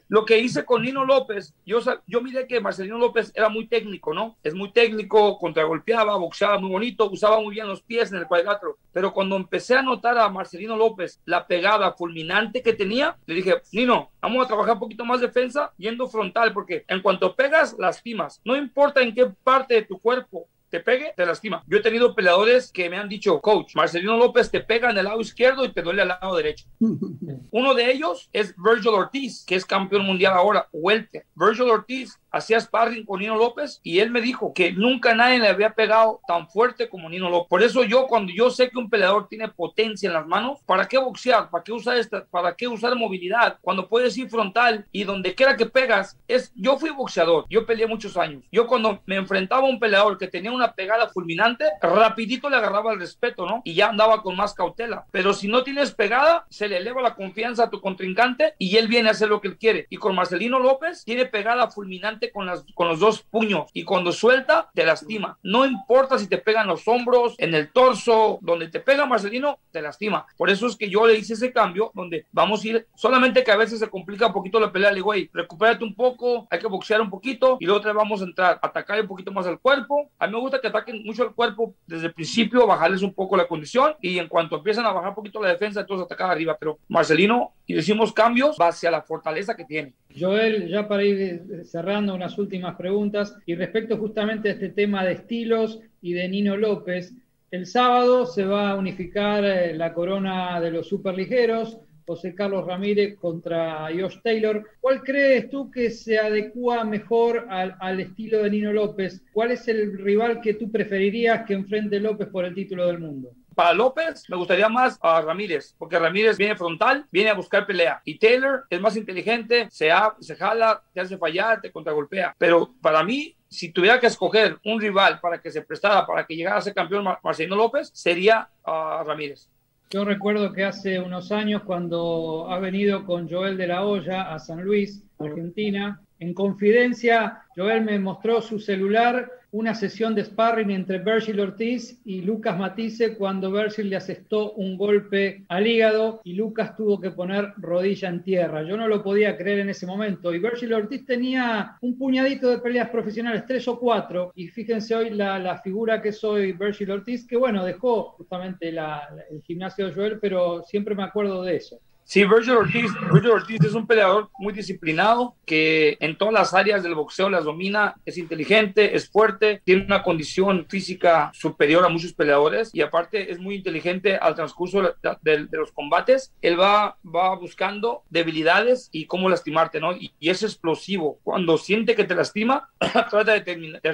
lo 0.09 0.25
que 0.25 0.39
hice 0.39 0.65
con 0.65 0.83
Nino 0.83 1.05
López, 1.05 1.55
yo, 1.67 1.81
yo 2.07 2.21
miré 2.21 2.47
que 2.47 2.61
Marcelino 2.61 2.99
López 2.99 3.33
era 3.35 3.49
muy 3.49 3.67
técnico, 3.67 4.15
¿no? 4.15 4.37
Es 4.45 4.55
muy 4.55 4.71
técnico, 4.71 5.39
contragolpeaba, 5.39 6.17
boxeaba 6.17 6.59
muy 6.59 6.71
bonito, 6.71 7.11
usaba 7.11 7.41
muy 7.41 7.55
bien 7.55 7.67
los 7.67 7.83
pies 7.83 8.13
en 8.13 8.19
el 8.19 8.27
cuadrilátero. 8.27 8.79
Pero 8.93 9.13
cuando 9.13 9.37
empecé 9.37 9.75
a 9.75 9.83
notar 9.83 10.19
a 10.19 10.29
Marcelino 10.29 10.77
López 10.77 11.21
la 11.25 11.47
pegada 11.47 11.93
fulminante 11.93 12.63
que 12.63 12.75
tenía, 12.75 13.17
le 13.27 13.35
dije, 13.35 13.63
Nino, 13.73 14.11
vamos 14.21 14.45
a 14.45 14.49
trabajar 14.49 14.75
un 14.75 14.81
poquito 14.81 15.05
más 15.05 15.21
defensa 15.21 15.73
yendo 15.79 16.07
frontal, 16.07 16.53
porque 16.53 16.85
en 16.87 17.01
cuanto 17.01 17.35
pegas, 17.35 17.75
lastimas. 17.79 18.41
No 18.45 18.57
importa 18.57 19.01
en 19.01 19.15
qué 19.15 19.27
parte 19.43 19.75
de 19.75 19.83
tu 19.83 19.99
cuerpo 19.99 20.47
te 20.75 20.81
pegue, 20.81 21.13
te 21.17 21.25
lastima. 21.25 21.63
Yo 21.69 21.79
he 21.79 21.83
tenido 21.83 22.17
peleadores 22.17 22.73
que 22.73 22.91
me 22.91 22.97
han 22.97 23.09
dicho, 23.09 23.41
coach, 23.41 23.77
Marcelino 23.77 24.17
López 24.17 24.51
te 24.51 24.59
pega 24.59 24.91
en 24.91 24.99
el 24.99 25.05
lado 25.05 25.21
izquierdo 25.21 25.65
y 25.65 25.73
te 25.73 25.83
duele 25.83 26.03
al 26.03 26.09
lado 26.09 26.35
derecho. 26.35 26.67
Uno 26.81 27.75
de 27.75 27.93
ellos 27.93 28.29
es 28.33 28.57
Virgil 28.57 28.89
Ortiz, 28.89 29.45
que 29.47 29.55
es 29.55 29.65
campeón 29.65 30.05
mundial 30.05 30.33
ahora, 30.33 30.69
welter. 30.73 31.27
Virgil 31.37 31.71
Ortiz 31.71 32.19
hacía 32.35 32.61
sparring 32.61 33.05
con 33.05 33.21
Nino 33.21 33.37
López 33.37 33.81
y 33.83 34.01
él 34.01 34.11
me 34.11 34.21
dijo 34.21 34.53
que 34.53 34.73
nunca 34.73 35.15
nadie 35.15 35.39
le 35.39 35.49
había 35.49 35.71
pegado 35.71 36.21
tan 36.27 36.49
fuerte 36.49 36.89
como 36.89 37.09
Nino 37.09 37.31
López. 37.31 37.49
Por 37.49 37.63
eso 37.63 37.85
yo 37.85 38.07
cuando 38.07 38.33
yo 38.33 38.51
sé 38.51 38.71
que 38.71 38.79
un 38.79 38.91
peleador 38.91 39.29
tiene 39.29 39.49
potencia 39.49 40.09
en 40.09 40.15
las 40.15 40.27
manos, 40.27 40.61
¿para 40.67 40.87
qué 40.87 40.99
boxear? 40.99 41.51
¿Para 41.51 41.63
qué 41.63 41.73
usar 41.73 41.97
esta, 41.97 42.25
para 42.25 42.55
qué 42.55 42.67
usar 42.67 42.97
movilidad 42.97 43.59
cuando 43.61 43.89
puedes 43.89 44.17
ir 44.19 44.29
frontal 44.29 44.87
y 44.91 45.05
donde 45.05 45.35
quiera 45.35 45.57
que 45.57 45.67
pegas 45.67 46.19
es 46.27 46.53
yo 46.57 46.77
fui 46.77 46.91
boxeador, 46.91 47.47
yo 47.49 47.67
peleé 47.67 47.87
muchos 47.87 48.17
años. 48.17 48.43
Yo 48.51 48.67
cuando 48.67 49.01
me 49.07 49.17
enfrentaba 49.17 49.67
a 49.67 49.71
un 49.71 49.79
peleador 49.79 50.19
que 50.19 50.29
tenía 50.29 50.51
una 50.51 50.73
pegada 50.73 51.09
fulminante, 51.09 51.65
rapidito 51.81 52.51
le 52.51 52.57
agarraba 52.57 52.93
el 52.93 52.99
respeto, 52.99 53.47
¿no? 53.47 53.63
Y 53.65 53.75
ya 53.75 53.89
andaba 53.89 54.23
con 54.23 54.37
más 54.37 54.55
cautela. 54.55 55.07
Pero 55.11 55.33
si 55.35 55.49
no 55.49 55.63
tienes 55.63 55.95
pegada, 55.95 56.47
se 56.49 56.69
le 56.69 56.79
eleva 56.79 57.03
la 57.03 57.15
confianza 57.15 57.65
a 57.65 57.71
tu 57.71 57.81
contrincante 57.81 58.55
y 58.59 58.77
él 58.77 58.89
viene 58.89 59.09
a 59.09 59.13
hacer 59.13 59.29
lo 59.29 59.41
que 59.41 59.49
él 59.49 59.59
quiere. 59.59 59.87
Y 59.91 59.97
con 59.97 60.15
Marcelino 60.15 60.59
López 60.59 61.05
tiene 61.05 61.27
pegada 61.27 61.71
fulminante 61.71 62.24
con, 62.33 62.47
las, 62.47 62.65
con 62.75 62.89
los 62.89 63.01
dos 63.01 63.23
puños 63.23 63.71
y 63.73 63.85
cuando 63.85 64.13
suelta 64.13 64.71
te 64.75 64.85
lastima. 64.85 65.39
No 65.43 65.67
importa 65.67 66.19
si 66.19 66.29
te 66.29 66.39
pegan 66.39 66.67
los 66.67 66.87
hombros, 66.89 67.35
en 67.39 67.55
el 67.55 67.73
torso, 67.73 68.39
donde 68.43 68.69
te 68.69 68.81
pega 68.81 69.07
Marcelino, 69.07 69.59
te 69.71 69.83
lastima. 69.83 70.27
Por 70.37 70.51
eso 70.51 70.67
es 70.67 70.77
que 70.77 70.89
yo 70.89 71.07
le 71.07 71.19
hice 71.19 71.35
ese 71.35 71.53
cambio 71.53 71.91
donde 71.95 72.27
vamos 72.33 72.65
a 72.65 72.69
ir, 72.69 72.87
solamente 72.95 73.45
que 73.45 73.51
a 73.51 73.57
veces 73.57 73.79
se 73.79 73.89
complica 73.89 74.27
un 74.27 74.33
poquito 74.33 74.61
la 74.61 74.73
pelea, 74.73 74.91
le 74.91 74.97
digo, 74.97 75.07
güey, 75.07 75.31
recupérate 75.33 75.85
un 75.85 75.95
poco, 75.95 76.47
hay 76.51 76.59
que 76.59 76.67
boxear 76.67 77.01
un 77.01 77.11
poquito 77.11 77.59
y 77.61 77.67
luego 77.67 77.81
te 77.81 77.93
vamos 77.93 78.21
a 78.21 78.25
entrar, 78.25 78.59
atacar 78.63 79.01
un 79.01 79.09
poquito 79.09 79.33
más 79.33 79.47
al 79.47 79.59
cuerpo. 79.59 80.11
A 80.19 80.27
mí 80.27 80.33
me 80.33 80.41
gusta 80.41 80.61
que 80.61 80.69
ataquen 80.69 81.03
mucho 81.05 81.23
al 81.23 81.35
cuerpo 81.35 81.75
desde 81.87 82.07
el 82.07 82.15
principio, 82.15 82.67
bajarles 82.67 83.03
un 83.03 83.15
poco 83.15 83.37
la 83.37 83.47
condición 83.47 83.95
y 84.01 84.19
en 84.19 84.29
cuanto 84.29 84.57
empiezan 84.57 84.87
a 84.87 84.93
bajar 84.93 85.11
un 85.11 85.15
poquito 85.15 85.43
la 85.43 85.49
defensa, 85.49 85.81
entonces 85.81 86.05
atacar 86.05 86.31
arriba. 86.31 86.57
Pero 86.59 86.79
Marcelino, 86.89 87.53
y 87.67 87.75
decimos 87.75 88.13
cambios 88.13 88.57
hacia 88.61 88.91
la 88.91 89.03
fortaleza 89.03 89.57
que 89.57 89.65
tiene. 89.65 89.95
Joel, 90.17 90.69
ya 90.69 90.87
para 90.87 91.05
ir 91.05 91.65
cerrando 91.65 92.15
unas 92.15 92.39
últimas 92.39 92.77
preguntas 92.77 93.37
y 93.47 93.55
respecto 93.55 93.97
justamente 93.99 94.49
a 94.49 94.53
este 94.53 94.69
tema 94.69 95.05
de 95.05 95.15
estilos 95.15 95.81
y 96.01 96.13
de 96.13 96.29
Nino 96.29 96.57
López, 96.57 97.13
el 97.51 97.67
sábado 97.67 98.27
se 98.27 98.45
va 98.45 98.71
a 98.71 98.77
unificar 98.77 99.45
eh, 99.45 99.75
la 99.75 99.93
corona 99.93 100.61
de 100.61 100.71
los 100.71 100.89
superligeros, 100.89 101.79
José 102.07 102.35
Carlos 102.35 102.67
Ramírez 102.67 103.17
contra 103.17 103.89
Josh 103.89 104.19
Taylor. 104.23 104.69
¿Cuál 104.81 105.03
crees 105.03 105.49
tú 105.51 105.71
que 105.71 105.91
se 105.91 106.19
adecua 106.19 106.85
mejor 106.85 107.47
al, 107.49 107.77
al, 107.81 108.01
estilo 108.01 108.43
de 108.43 108.51
Nino 108.51 108.73
López? 108.73 109.25
¿Cuál 109.33 109.53
es 109.53 109.67
el 109.69 109.99
rival 109.99 110.41
que 110.41 110.55
tú 110.55 110.71
preferirías 110.71 111.45
que 111.47 111.55
enfrente 111.55 111.99
López 111.99 112.29
por 112.29 112.45
el 112.45 112.55
título 112.55 112.87
del 112.87 112.99
mundo? 112.99 113.31
Para 113.55 113.73
López 113.73 114.25
me 114.29 114.37
gustaría 114.37 114.69
más 114.69 114.99
a 115.03 115.21
Ramírez, 115.21 115.75
porque 115.79 115.99
Ramírez 115.99 116.37
viene 116.37 116.57
frontal, 116.57 117.07
viene 117.11 117.31
a 117.31 117.35
buscar 117.35 117.67
pelea. 117.67 118.01
Y 118.05 118.19
Taylor 118.19 118.65
es 118.69 118.81
más 118.81 118.97
inteligente, 118.97 119.69
se, 119.71 119.91
ha, 119.91 120.15
se 120.21 120.37
jala, 120.37 120.83
te 120.93 121.01
hace 121.01 121.19
fallar, 121.19 121.61
te 121.61 121.71
contragolpea. 121.71 122.35
Pero 122.39 122.75
para 122.81 123.03
mí, 123.03 123.37
si 123.49 123.71
tuviera 123.71 124.01
que 124.01 124.09
escoger 124.09 124.59
un 124.65 124.81
rival 124.81 125.21
para 125.21 125.41
que 125.41 125.51
se 125.51 125.63
prestara, 125.63 126.07
para 126.07 126.27
que 126.27 126.35
llegara 126.37 126.57
a 126.57 126.63
ser 126.63 126.75
campeón 126.75 127.05
Marcelino 127.23 127.57
López, 127.57 127.91
sería 127.95 128.49
a 128.65 129.03
Ramírez. 129.07 129.49
Yo 129.91 130.05
recuerdo 130.05 130.53
que 130.53 130.65
hace 130.65 130.99
unos 130.99 131.31
años 131.31 131.63
cuando 131.63 132.49
ha 132.51 132.59
venido 132.59 133.05
con 133.05 133.31
Joel 133.31 133.57
de 133.57 133.69
la 133.69 133.85
Hoya 133.85 134.35
a 134.35 134.41
San 134.41 134.63
Luis, 134.63 135.05
Argentina, 135.21 136.03
en 136.25 136.35
confidencia, 136.35 137.45
Joel 137.55 137.85
me 137.85 137.99
mostró 137.99 138.41
su 138.41 138.59
celular, 138.59 139.31
una 139.53 139.75
sesión 139.75 140.15
de 140.15 140.25
sparring 140.25 140.71
entre 140.71 140.99
Virgil 140.99 141.39
Ortiz 141.39 142.01
y 142.05 142.23
Lucas 142.23 142.59
Matisse 142.59 143.15
cuando 143.17 143.53
Virgil 143.53 143.91
le 143.91 143.97
asestó 143.97 144.53
un 144.55 144.77
golpe 144.77 145.45
al 145.49 145.67
hígado 145.67 146.23
y 146.25 146.33
Lucas 146.33 146.75
tuvo 146.75 147.01
que 147.01 147.11
poner 147.11 147.53
rodilla 147.59 148.09
en 148.09 148.23
tierra. 148.23 148.65
Yo 148.65 148.77
no 148.77 148.89
lo 148.89 149.03
podía 149.03 149.37
creer 149.37 149.61
en 149.61 149.69
ese 149.69 149.87
momento. 149.87 150.35
Y 150.35 150.41
Virgil 150.41 150.73
Ortiz 150.73 151.07
tenía 151.07 151.77
un 151.83 151.97
puñadito 151.97 152.49
de 152.49 152.59
peleas 152.59 152.89
profesionales, 152.89 153.45
tres 153.47 153.69
o 153.69 153.79
cuatro. 153.79 154.33
Y 154.35 154.49
fíjense 154.49 154.97
hoy 154.97 155.11
la, 155.11 155.39
la 155.39 155.59
figura 155.59 156.03
que 156.03 156.11
soy 156.11 156.53
Virgil 156.53 156.91
Ortiz, 156.91 157.27
que 157.27 157.37
bueno, 157.37 157.65
dejó 157.65 158.15
justamente 158.17 158.73
la, 158.73 159.09
el 159.31 159.41
gimnasio 159.43 159.87
de 159.87 159.95
Joel, 159.95 160.19
pero 160.21 160.65
siempre 160.65 160.95
me 160.95 161.05
acuerdo 161.05 161.43
de 161.43 161.57
eso. 161.57 161.79
Sí, 162.07 162.23
Virgil 162.25 162.53
Ortiz, 162.53 162.93
Virgil 163.11 163.31
Ortiz 163.31 163.65
es 163.65 163.73
un 163.73 163.87
peleador 163.87 164.29
muy 164.39 164.53
disciplinado 164.53 165.37
que 165.47 165.97
en 166.01 166.19
todas 166.19 166.35
las 166.35 166.53
áreas 166.53 166.83
del 166.83 166.95
boxeo 166.95 167.31
las 167.31 167.45
domina, 167.45 167.95
es 168.05 168.19
inteligente, 168.19 168.95
es 168.95 169.09
fuerte, 169.09 169.63
tiene 169.65 169.87
una 169.87 170.03
condición 170.03 170.67
física 170.69 171.31
superior 171.33 171.83
a 171.83 171.89
muchos 171.89 172.13
peleadores 172.13 172.71
y 172.75 172.83
aparte 172.83 173.33
es 173.33 173.39
muy 173.39 173.55
inteligente 173.55 174.17
al 174.17 174.35
transcurso 174.35 174.83
de, 175.23 175.49
los 175.51 175.73
combates. 175.73 176.35
Él 176.43 176.61
va, 176.61 176.99
va 177.05 177.35
buscando 177.37 178.05
debilidades 178.11 178.91
y 178.93 179.07
cómo 179.07 179.31
lastimarte, 179.31 179.81
¿no? 179.81 179.93
Y, 179.97 180.13
es 180.21 180.43
explosivo. 180.43 181.21
Cuando 181.23 181.57
siente 181.57 181.95
que 181.95 182.05
te 182.05 182.15
lastima, 182.15 182.69
trata 182.79 183.33
de 183.33 183.41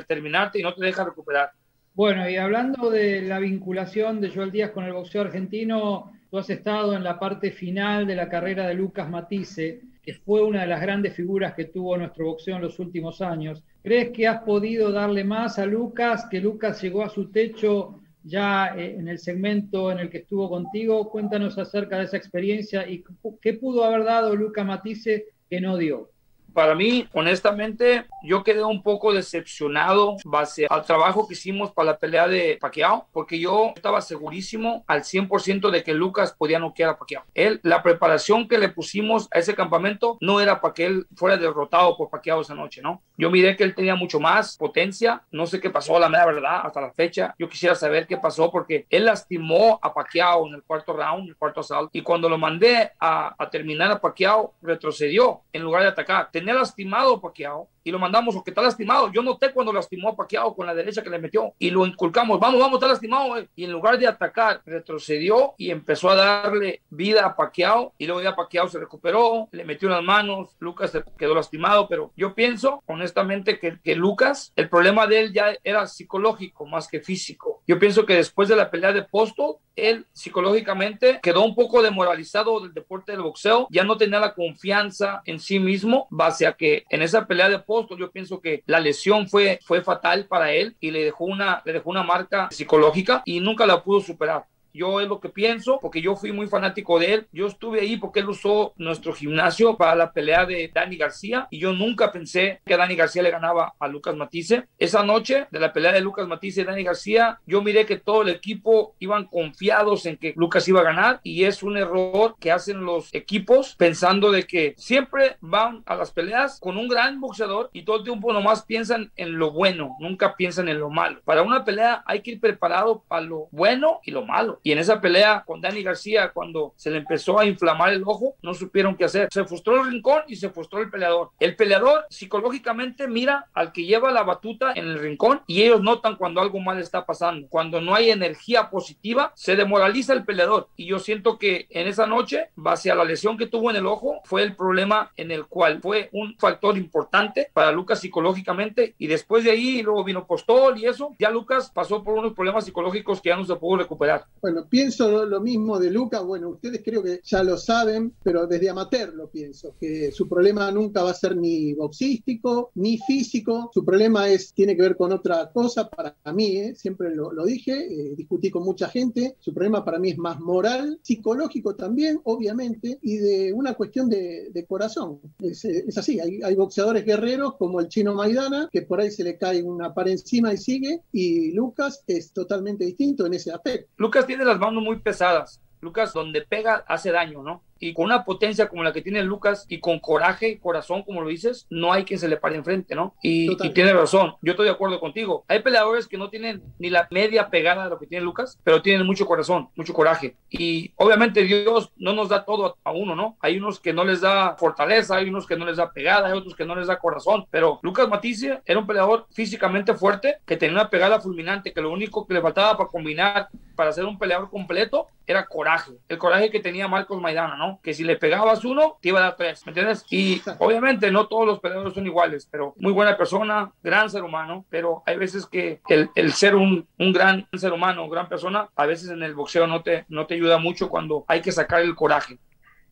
terminarte 0.07 0.59
y 0.59 0.62
no 0.62 0.75
te 0.75 0.85
deja 0.85 1.05
recuperar. 1.05 1.53
Bueno, 1.94 2.29
y 2.29 2.37
hablando 2.37 2.90
de 2.90 3.23
la 3.23 3.38
vinculación 3.38 4.20
de 4.20 4.31
Joel 4.31 4.51
Díaz 4.51 4.70
con 4.70 4.85
el 4.85 4.92
boxeo 4.92 5.23
argentino, 5.23 6.12
Tú 6.31 6.38
has 6.38 6.49
estado 6.49 6.95
en 6.95 7.03
la 7.03 7.19
parte 7.19 7.51
final 7.51 8.07
de 8.07 8.14
la 8.14 8.29
carrera 8.29 8.69
de 8.69 8.75
Lucas 8.75 9.11
Matisse, 9.11 9.81
que 10.01 10.14
fue 10.14 10.45
una 10.45 10.61
de 10.61 10.69
las 10.69 10.81
grandes 10.81 11.14
figuras 11.14 11.55
que 11.55 11.64
tuvo 11.64 11.97
nuestro 11.97 12.27
boxeo 12.27 12.55
en 12.55 12.62
los 12.62 12.79
últimos 12.79 13.21
años. 13.21 13.64
¿Crees 13.83 14.11
que 14.11 14.29
has 14.29 14.43
podido 14.43 14.93
darle 14.93 15.25
más 15.25 15.59
a 15.59 15.66
Lucas, 15.66 16.29
que 16.31 16.40
Lucas 16.40 16.81
llegó 16.81 17.03
a 17.03 17.09
su 17.09 17.33
techo 17.33 18.01
ya 18.23 18.69
en 18.77 19.09
el 19.09 19.19
segmento 19.19 19.90
en 19.90 19.99
el 19.99 20.09
que 20.09 20.19
estuvo 20.19 20.49
contigo? 20.49 21.11
Cuéntanos 21.11 21.59
acerca 21.59 21.99
de 21.99 22.05
esa 22.05 22.16
experiencia 22.16 22.88
y 22.88 23.03
qué 23.43 23.55
pudo 23.55 23.83
haber 23.83 24.05
dado 24.05 24.37
Lucas 24.37 24.64
Matisse 24.64 25.25
que 25.49 25.61
no 25.61 25.77
dio 25.77 26.10
para 26.52 26.74
mí, 26.74 27.08
honestamente, 27.12 28.06
yo 28.22 28.42
quedé 28.42 28.62
un 28.62 28.82
poco 28.82 29.12
decepcionado 29.12 30.16
base 30.24 30.66
al 30.68 30.84
trabajo 30.84 31.26
que 31.26 31.34
hicimos 31.34 31.72
para 31.72 31.92
la 31.92 31.98
pelea 31.98 32.28
de 32.28 32.58
Pacquiao, 32.60 33.08
porque 33.12 33.38
yo 33.38 33.72
estaba 33.74 34.00
segurísimo 34.00 34.84
al 34.86 35.02
100% 35.02 35.70
de 35.70 35.82
que 35.82 35.94
Lucas 35.94 36.34
podía 36.36 36.58
noquear 36.58 36.90
a 36.90 36.98
Pacquiao. 36.98 37.24
Él, 37.34 37.60
la 37.62 37.82
preparación 37.82 38.48
que 38.48 38.58
le 38.58 38.68
pusimos 38.68 39.28
a 39.32 39.38
ese 39.38 39.54
campamento 39.54 40.18
no 40.20 40.40
era 40.40 40.60
para 40.60 40.74
que 40.74 40.86
él 40.86 41.06
fuera 41.14 41.36
derrotado 41.36 41.96
por 41.96 42.10
Pacquiao 42.10 42.40
esa 42.40 42.54
noche, 42.54 42.82
¿no? 42.82 43.02
Yo 43.20 43.30
miré 43.30 43.56
que 43.56 43.64
él 43.64 43.74
tenía 43.74 43.94
mucho 43.94 44.18
más 44.18 44.56
potencia, 44.56 45.22
no 45.30 45.46
sé 45.46 45.61
qué 45.61 45.70
pasó, 45.70 45.98
la 45.98 46.09
mera 46.09 46.26
verdad, 46.26 46.62
hasta 46.64 46.80
la 46.80 46.92
fecha. 46.92 47.35
Yo 47.38 47.48
quisiera 47.48 47.74
saber 47.74 48.06
qué 48.06 48.16
pasó 48.16 48.50
porque 48.50 48.87
él 48.88 49.04
lastimó 49.04 49.78
a 49.83 49.92
Pacquiao 49.92 50.46
en 50.48 50.54
el 50.54 50.62
cuarto 50.62 50.92
round, 50.94 51.28
el 51.28 51.37
cuarto 51.37 51.61
asalto, 51.61 51.90
y 51.92 52.02
cuando 52.02 52.28
lo 52.28 52.38
mandé 52.38 52.92
a, 52.98 53.35
a 53.37 53.50
terminar 53.50 53.90
a 53.90 54.00
Pacquiao, 54.00 54.54
retrocedió 54.62 55.42
en 55.52 55.62
lugar 55.62 55.83
de 55.83 55.88
atacar 55.88 56.30
tenía 56.30 56.54
lastimado 56.54 57.20
Paquiao 57.20 57.68
y 57.85 57.90
lo 57.90 57.99
mandamos 57.99 58.37
o 58.37 58.45
que 58.45 58.51
está 58.51 58.62
lastimado. 58.62 59.11
Yo 59.12 59.23
noté 59.23 59.53
cuando 59.53 59.73
lastimó 59.73 60.11
a 60.11 60.16
Paquiao 60.16 60.55
con 60.55 60.66
la 60.66 60.75
derecha 60.75 61.03
que 61.03 61.11
le 61.11 61.19
metió 61.19 61.55
y 61.59 61.71
lo 61.71 61.87
inculcamos. 61.87 62.38
Vamos, 62.38 62.61
vamos, 62.61 62.75
está 62.75 62.88
lastimado. 62.88 63.37
Y 63.57 63.64
en 63.64 63.73
lugar 63.73 63.99
de 63.99 64.07
atacar, 64.07 64.62
retrocedió 64.64 65.55
y 65.57 65.71
empezó 65.71 66.11
a 66.11 66.14
darle 66.14 66.83
vida 66.90 67.27
a 67.27 67.37
Paquiao 67.37 67.95
y 67.99 68.07
luego 68.07 68.23
ya 68.23 68.37
Paquiao 68.37 68.69
se 68.69 68.79
recuperó, 68.79 69.49
le 69.53 69.64
metió 69.64 69.88
las 69.88 70.03
manos, 70.03 70.57
Lucas 70.59 70.90
se 70.90 71.05
quedó 71.19 71.35
lastimado, 71.35 71.88
pero 71.88 72.12
yo 72.16 72.35
pienso 72.35 72.83
honestamente 72.87 73.59
que, 73.59 73.79
que 73.83 73.95
Lucas, 73.95 74.53
el 74.57 74.69
problema 74.69 75.07
de 75.07 75.21
él 75.21 75.33
ya 75.33 75.55
era 75.64 75.87
psicológico 75.87 76.66
más 76.66 76.88
que 76.88 77.01
físico. 77.01 77.60
Yo 77.70 77.78
pienso 77.78 78.04
que 78.04 78.16
después 78.16 78.48
de 78.48 78.56
la 78.56 78.68
pelea 78.68 78.92
de 78.92 79.04
Postol, 79.04 79.59
él 79.76 80.04
psicológicamente 80.12 81.20
quedó 81.22 81.44
un 81.44 81.54
poco 81.54 81.83
demoralizado 81.83 82.59
del 82.59 82.74
deporte 82.74 83.12
del 83.12 83.20
boxeo, 83.20 83.68
ya 83.70 83.85
no 83.85 83.96
tenía 83.96 84.18
la 84.18 84.35
confianza 84.35 85.22
en 85.24 85.38
sí 85.38 85.61
mismo, 85.61 86.09
base 86.11 86.48
a 86.48 86.54
que 86.54 86.83
en 86.90 87.00
esa 87.00 87.28
pelea 87.28 87.48
de 87.48 87.61
Postol 87.61 87.96
yo 87.96 88.11
pienso 88.11 88.40
que 88.40 88.64
la 88.66 88.80
lesión 88.80 89.28
fue, 89.28 89.61
fue 89.62 89.83
fatal 89.83 90.26
para 90.26 90.50
él 90.52 90.74
y 90.80 90.90
le 90.90 91.04
dejó, 91.04 91.26
una, 91.26 91.62
le 91.64 91.74
dejó 91.74 91.90
una 91.90 92.02
marca 92.02 92.48
psicológica 92.50 93.22
y 93.24 93.38
nunca 93.38 93.64
la 93.66 93.85
pudo 93.85 94.00
superar. 94.00 94.46
Yo 94.72 95.00
es 95.00 95.09
lo 95.09 95.20
que 95.20 95.28
pienso, 95.28 95.78
porque 95.80 96.00
yo 96.00 96.16
fui 96.16 96.33
muy 96.33 96.46
fanático 96.46 96.98
de 96.98 97.14
él. 97.14 97.26
Yo 97.33 97.46
estuve 97.46 97.80
ahí 97.80 97.96
porque 97.96 98.20
él 98.20 98.28
usó 98.28 98.72
nuestro 98.76 99.12
gimnasio 99.12 99.76
para 99.76 99.94
la 99.94 100.12
pelea 100.12 100.46
de 100.46 100.70
Dani 100.72 100.96
García 100.96 101.48
y 101.50 101.59
yo 101.59 101.72
nunca 101.72 102.12
pensé 102.12 102.61
que 102.64 102.76
Dani 102.76 102.94
García 102.94 103.22
le 103.22 103.30
ganaba 103.30 103.74
a 103.78 103.88
Lucas 103.88 104.16
Matisse. 104.16 104.64
Esa 104.78 105.02
noche 105.02 105.46
de 105.50 105.61
la 105.61 105.72
pelea 105.72 105.92
de 105.92 106.00
Lucas 106.00 106.26
Matisse 106.26 106.59
y 106.59 106.64
Dani 106.64 106.85
García, 106.85 107.40
yo 107.46 107.62
miré 107.62 107.87
que 107.87 107.98
todo 107.98 108.22
el 108.22 108.28
equipo 108.28 108.94
iban 108.98 109.26
confiados 109.26 110.06
en 110.06 110.16
que 110.16 110.35
Lucas 110.37 110.66
iba 110.68 110.80
a 110.80 110.85
ganar 110.85 111.20
y 111.22 111.44
es 111.44 111.62
un 111.62 111.76
error 111.76 112.37
que 112.38 112.52
hacen 112.52 112.85
los 112.85 113.12
equipos 113.14 113.74
pensando 113.76 114.30
de 114.30 114.44
que 114.44 114.74
siempre 114.76 115.37
van 115.40 115.83
a 115.87 115.94
las 115.94 116.12
peleas 116.12 116.61
con 116.61 116.76
un 116.76 116.88
gran 116.88 117.20
boxeador 117.20 117.70
y 117.72 117.83
todo 117.83 117.98
el 117.98 118.04
tiempo 118.04 118.33
nomás 118.33 118.64
piensan 118.64 119.12
en 119.16 119.38
lo 119.38 119.52
bueno, 119.52 119.96
nunca 120.00 120.37
piensan 120.37 120.68
en 120.68 120.78
lo 120.78 120.90
malo. 120.90 121.20
Para 121.24 121.42
una 121.42 121.64
pelea 121.64 122.02
hay 122.06 122.22
que 122.22 122.33
ir 122.33 122.40
preparado 122.40 123.04
para 123.09 123.22
lo 123.22 123.48
bueno 123.50 124.00
y 124.04 124.11
lo 124.11 124.24
malo 124.24 124.60
Y 124.62 124.73
en 124.73 124.79
esa 124.79 125.01
pelea 125.01 125.44
con 125.46 125.61
Dani 125.61 125.83
García, 125.83 126.31
cuando 126.33 126.75
se 126.77 126.90
le 126.90 126.99
empezó 126.99 127.38
a 127.38 127.46
inflamar 127.46 127.92
el 127.92 128.03
ojo, 128.05 128.37
no 128.42 128.55
supieron 128.55 128.96
qué 128.96 129.05
hacer. 129.05 129.29
Se 129.33 129.44
frustró 129.44 129.81
el 129.83 129.90
rincón 129.90 130.23
y 130.29 130.37
se 130.37 130.51
frustró 130.51 130.81
el 130.81 130.90
peleador. 130.90 131.31
El 131.38 131.57
peleador 131.57 132.07
psicológicamente 132.11 133.09
mira 133.09 133.46
al 133.55 133.73
que 133.73 133.85
lleva 133.85 134.11
la 134.11 134.23
batuta 134.23 134.73
en 134.75 134.87
el 134.87 134.99
rincón 134.99 135.42
y 135.46 135.62
ellos 135.62 135.83
notan 135.83 136.16
cuando 136.16 136.40
algo 136.40 136.61
mal 136.61 136.79
está 136.79 137.07
pasando. 137.07 137.49
Cuando 137.49 137.81
no 137.81 137.94
hay 137.94 138.11
energía 138.11 138.70
positiva, 138.70 139.33
se 139.35 139.57
demoraliza 139.57 140.12
el 140.12 140.25
peleador. 140.25 140.68
Y 140.77 140.87
yo 140.87 140.99
siento 140.99 141.38
que 141.38 141.66
en 141.70 141.87
esa 141.87 142.07
noche, 142.07 142.51
base 142.57 142.90
a 142.90 142.94
la 142.94 143.05
lesión 143.05 143.37
que 143.37 143.46
tuvo 143.46 143.70
en 143.70 143.77
el 143.77 143.87
ojo, 143.87 144.20
fue 144.25 144.42
el 144.42 144.55
problema 144.57 145.12
en 145.16 145.31
el 145.31 145.46
cual 145.46 145.81
fue 145.81 146.09
un 146.12 146.37
factor 146.38 146.77
importante 146.77 147.51
para 147.53 147.73
Lucas 147.73 148.01
psicológicamente. 148.01 148.94
Y 148.99 149.07
después 149.07 149.44
de 149.44 149.51
ahí, 149.51 149.83
luego 149.83 150.05
vino 150.05 150.27
Postol 150.27 150.79
y 150.79 150.87
eso, 150.87 151.14
ya 151.18 151.31
Lucas 151.31 151.70
pasó 151.75 152.03
por 152.03 152.14
unos 152.14 152.33
problemas 152.35 152.64
psicológicos 152.64 153.20
que 153.20 153.31
ya 153.31 153.37
no 153.37 153.44
se 153.44 153.57
pudo 153.57 153.79
recuperar. 153.79 154.27
Bueno, 154.50 154.66
pienso 154.68 155.26
lo 155.26 155.40
mismo 155.40 155.78
de 155.78 155.92
Lucas. 155.92 156.24
Bueno, 156.24 156.48
ustedes 156.48 156.82
creo 156.84 157.04
que 157.04 157.20
ya 157.22 157.44
lo 157.44 157.56
saben, 157.56 158.14
pero 158.20 158.48
desde 158.48 158.68
amateur 158.68 159.14
lo 159.14 159.30
pienso, 159.30 159.76
que 159.78 160.10
su 160.10 160.28
problema 160.28 160.72
nunca 160.72 161.04
va 161.04 161.12
a 161.12 161.14
ser 161.14 161.36
ni 161.36 161.72
boxístico 161.72 162.72
ni 162.74 162.98
físico. 162.98 163.70
Su 163.72 163.84
problema 163.84 164.28
es, 164.28 164.52
tiene 164.52 164.74
que 164.74 164.82
ver 164.82 164.96
con 164.96 165.12
otra 165.12 165.52
cosa 165.52 165.88
para 165.88 166.16
mí, 166.32 166.56
¿eh? 166.56 166.74
siempre 166.74 167.14
lo, 167.14 167.32
lo 167.32 167.44
dije, 167.44 167.74
eh, 167.74 168.14
discutí 168.16 168.50
con 168.50 168.64
mucha 168.64 168.88
gente. 168.88 169.36
Su 169.38 169.54
problema 169.54 169.84
para 169.84 170.00
mí 170.00 170.10
es 170.10 170.18
más 170.18 170.40
moral, 170.40 170.98
psicológico 171.00 171.76
también, 171.76 172.20
obviamente, 172.24 172.98
y 173.02 173.18
de 173.18 173.52
una 173.52 173.74
cuestión 173.74 174.10
de, 174.10 174.50
de 174.50 174.66
corazón. 174.66 175.20
Es, 175.38 175.64
es 175.64 175.96
así, 175.96 176.18
hay, 176.18 176.42
hay, 176.42 176.56
boxeadores 176.56 177.04
guerreros 177.04 177.54
como 177.56 177.78
el 177.78 177.86
chino 177.86 178.16
Maidana, 178.16 178.68
que 178.72 178.82
por 178.82 179.00
ahí 179.00 179.12
se 179.12 179.22
le 179.22 179.38
cae 179.38 179.62
una 179.62 179.94
par 179.94 180.08
encima 180.08 180.52
y 180.52 180.56
sigue, 180.56 181.02
y 181.12 181.52
Lucas 181.52 182.02
es 182.08 182.32
totalmente 182.32 182.84
distinto 182.84 183.26
en 183.26 183.34
ese 183.34 183.52
aspecto. 183.52 183.92
Lucas 183.96 184.26
tiene 184.26 184.39
las 184.44 184.59
manos 184.59 184.83
muy 184.83 184.98
pesadas. 184.98 185.61
Lucas, 185.81 186.12
donde 186.12 186.42
pega, 186.42 186.85
hace 186.87 187.11
daño, 187.11 187.42
¿no? 187.42 187.62
Y 187.81 187.95
con 187.95 188.05
una 188.05 188.25
potencia 188.25 188.69
como 188.69 188.85
la 188.85 188.93
que 188.93 189.03
tiene 189.03 189.23
Lucas 189.23 189.66
y 189.69 189.81
con 189.81 189.99
coraje 189.99 190.51
y 190.51 190.59
corazón, 190.59 191.03
como 191.03 191.23
lo 191.23 191.29
dices, 191.29 191.66
no 191.71 191.93
hay 191.93 192.05
quien 192.05 192.21
se 192.21 192.29
le 192.29 192.37
pare 192.37 192.57
enfrente, 192.57 192.95
¿no? 192.95 193.14
Y, 193.23 193.51
y, 193.51 193.71
tiene 193.71 193.93
razón, 193.93 194.35
yo 194.43 194.53
estoy 194.53 194.66
de 194.66 194.73
acuerdo 194.73 195.01
contigo. 195.01 195.45
Hay 195.49 195.61
peleadores 195.61 196.07
que 196.07 196.19
no 196.19 196.29
tienen 196.29 196.62
ni 196.79 196.90
la 196.90 197.09
media 197.11 197.49
pegada 197.49 197.85
de 197.85 197.90
lo 197.90 197.99
que 197.99 198.07
tiene 198.07 198.25
Lucas, 198.25 198.59
pero 198.62 198.83
tienen 198.83 199.07
mucho 199.07 199.27
corazón, 199.27 199.71
mucho 199.75 199.95
coraje. 199.95 200.37
Y 200.51 200.93
obviamente 200.97 201.43
Dios 201.43 201.93
no 201.97 202.12
nos 202.12 202.29
da 202.29 202.45
todo 202.45 202.77
a 202.85 202.93
uno, 202.93 203.16
¿no? 203.16 203.37
Hay 203.40 203.57
unos 203.57 203.81
que 203.81 203.93
no 203.93 204.05
les 204.05 204.21
da 204.21 204.57
fortaleza, 204.57 205.16
hay 205.16 205.29
unos 205.29 205.47
que 205.47 205.57
no 205.57 205.64
les 205.64 205.79
da 205.79 205.90
pegada, 205.90 206.29
hay 206.29 206.37
otros 206.37 206.55
que 206.55 206.66
no 206.66 206.75
les 206.75 206.88
da 206.88 206.99
corazón, 206.99 207.47
pero 207.51 207.81
Lucas 207.83 208.09
Matice 208.09 208.61
era 208.66 208.79
un 208.79 208.87
peleador 208.87 209.27
físicamente 209.31 209.95
fuerte, 209.95 210.37
que 210.47 210.57
tenía 210.57 210.75
una 210.75 210.90
pegada 210.90 211.21
fulminante, 211.21 211.73
que 211.73 211.81
lo 211.81 211.90
único 211.90 212.27
que 212.27 212.35
le 212.35 212.43
faltaba 212.43 212.77
para 212.77 212.90
combinar, 212.90 213.49
para 213.75 213.93
ser 213.93 214.05
un 214.05 214.19
peleador 214.19 214.51
completo, 214.51 215.07
era 215.27 215.47
coraje. 215.47 215.93
El 216.09 216.19
coraje 216.19 216.51
que 216.51 216.61
tenía 216.61 216.88
Marcos 216.88 217.21
Maidana, 217.21 217.57
¿no? 217.57 217.69
Que 217.83 217.94
si 217.94 218.02
le 218.04 218.16
pegabas 218.16 218.64
uno, 218.64 218.98
te 219.00 219.11
iba 219.11 219.20
a 219.20 219.22
dar 219.22 219.37
tres, 219.37 219.64
¿me 219.66 219.70
entiendes? 219.70 220.04
Y 220.11 220.42
obviamente 220.59 221.11
no 221.11 221.28
todos 221.28 221.46
los 221.46 221.61
peleadores 221.61 221.94
son 221.94 222.06
iguales, 222.06 222.48
pero 222.50 222.74
muy 222.78 222.92
buena 222.92 223.16
persona, 223.16 223.72
gran 223.83 224.11
ser 224.11 224.22
humano, 224.22 224.64
pero 224.68 225.02
hay 225.06 225.16
veces 225.16 225.46
que 225.46 225.80
el, 225.88 226.11
el 226.14 226.33
ser 226.33 226.56
un, 226.56 226.87
un, 226.98 227.12
gran 227.12 227.46
ser 227.52 227.72
humano, 227.72 228.09
gran 228.09 228.28
persona, 228.28 228.68
a 228.74 228.87
veces 228.87 229.11
en 229.11 229.22
el 229.22 229.35
boxeo 229.35 229.66
no 229.66 229.83
te, 229.83 230.04
no 230.09 230.26
te 230.26 230.35
ayuda 230.35 230.59
mucho 230.59 230.88
cuando 230.88 231.24
hay 231.28 231.40
que 231.40 231.52
sacar 231.52 231.83
el 231.83 231.94
coraje. 231.94 232.38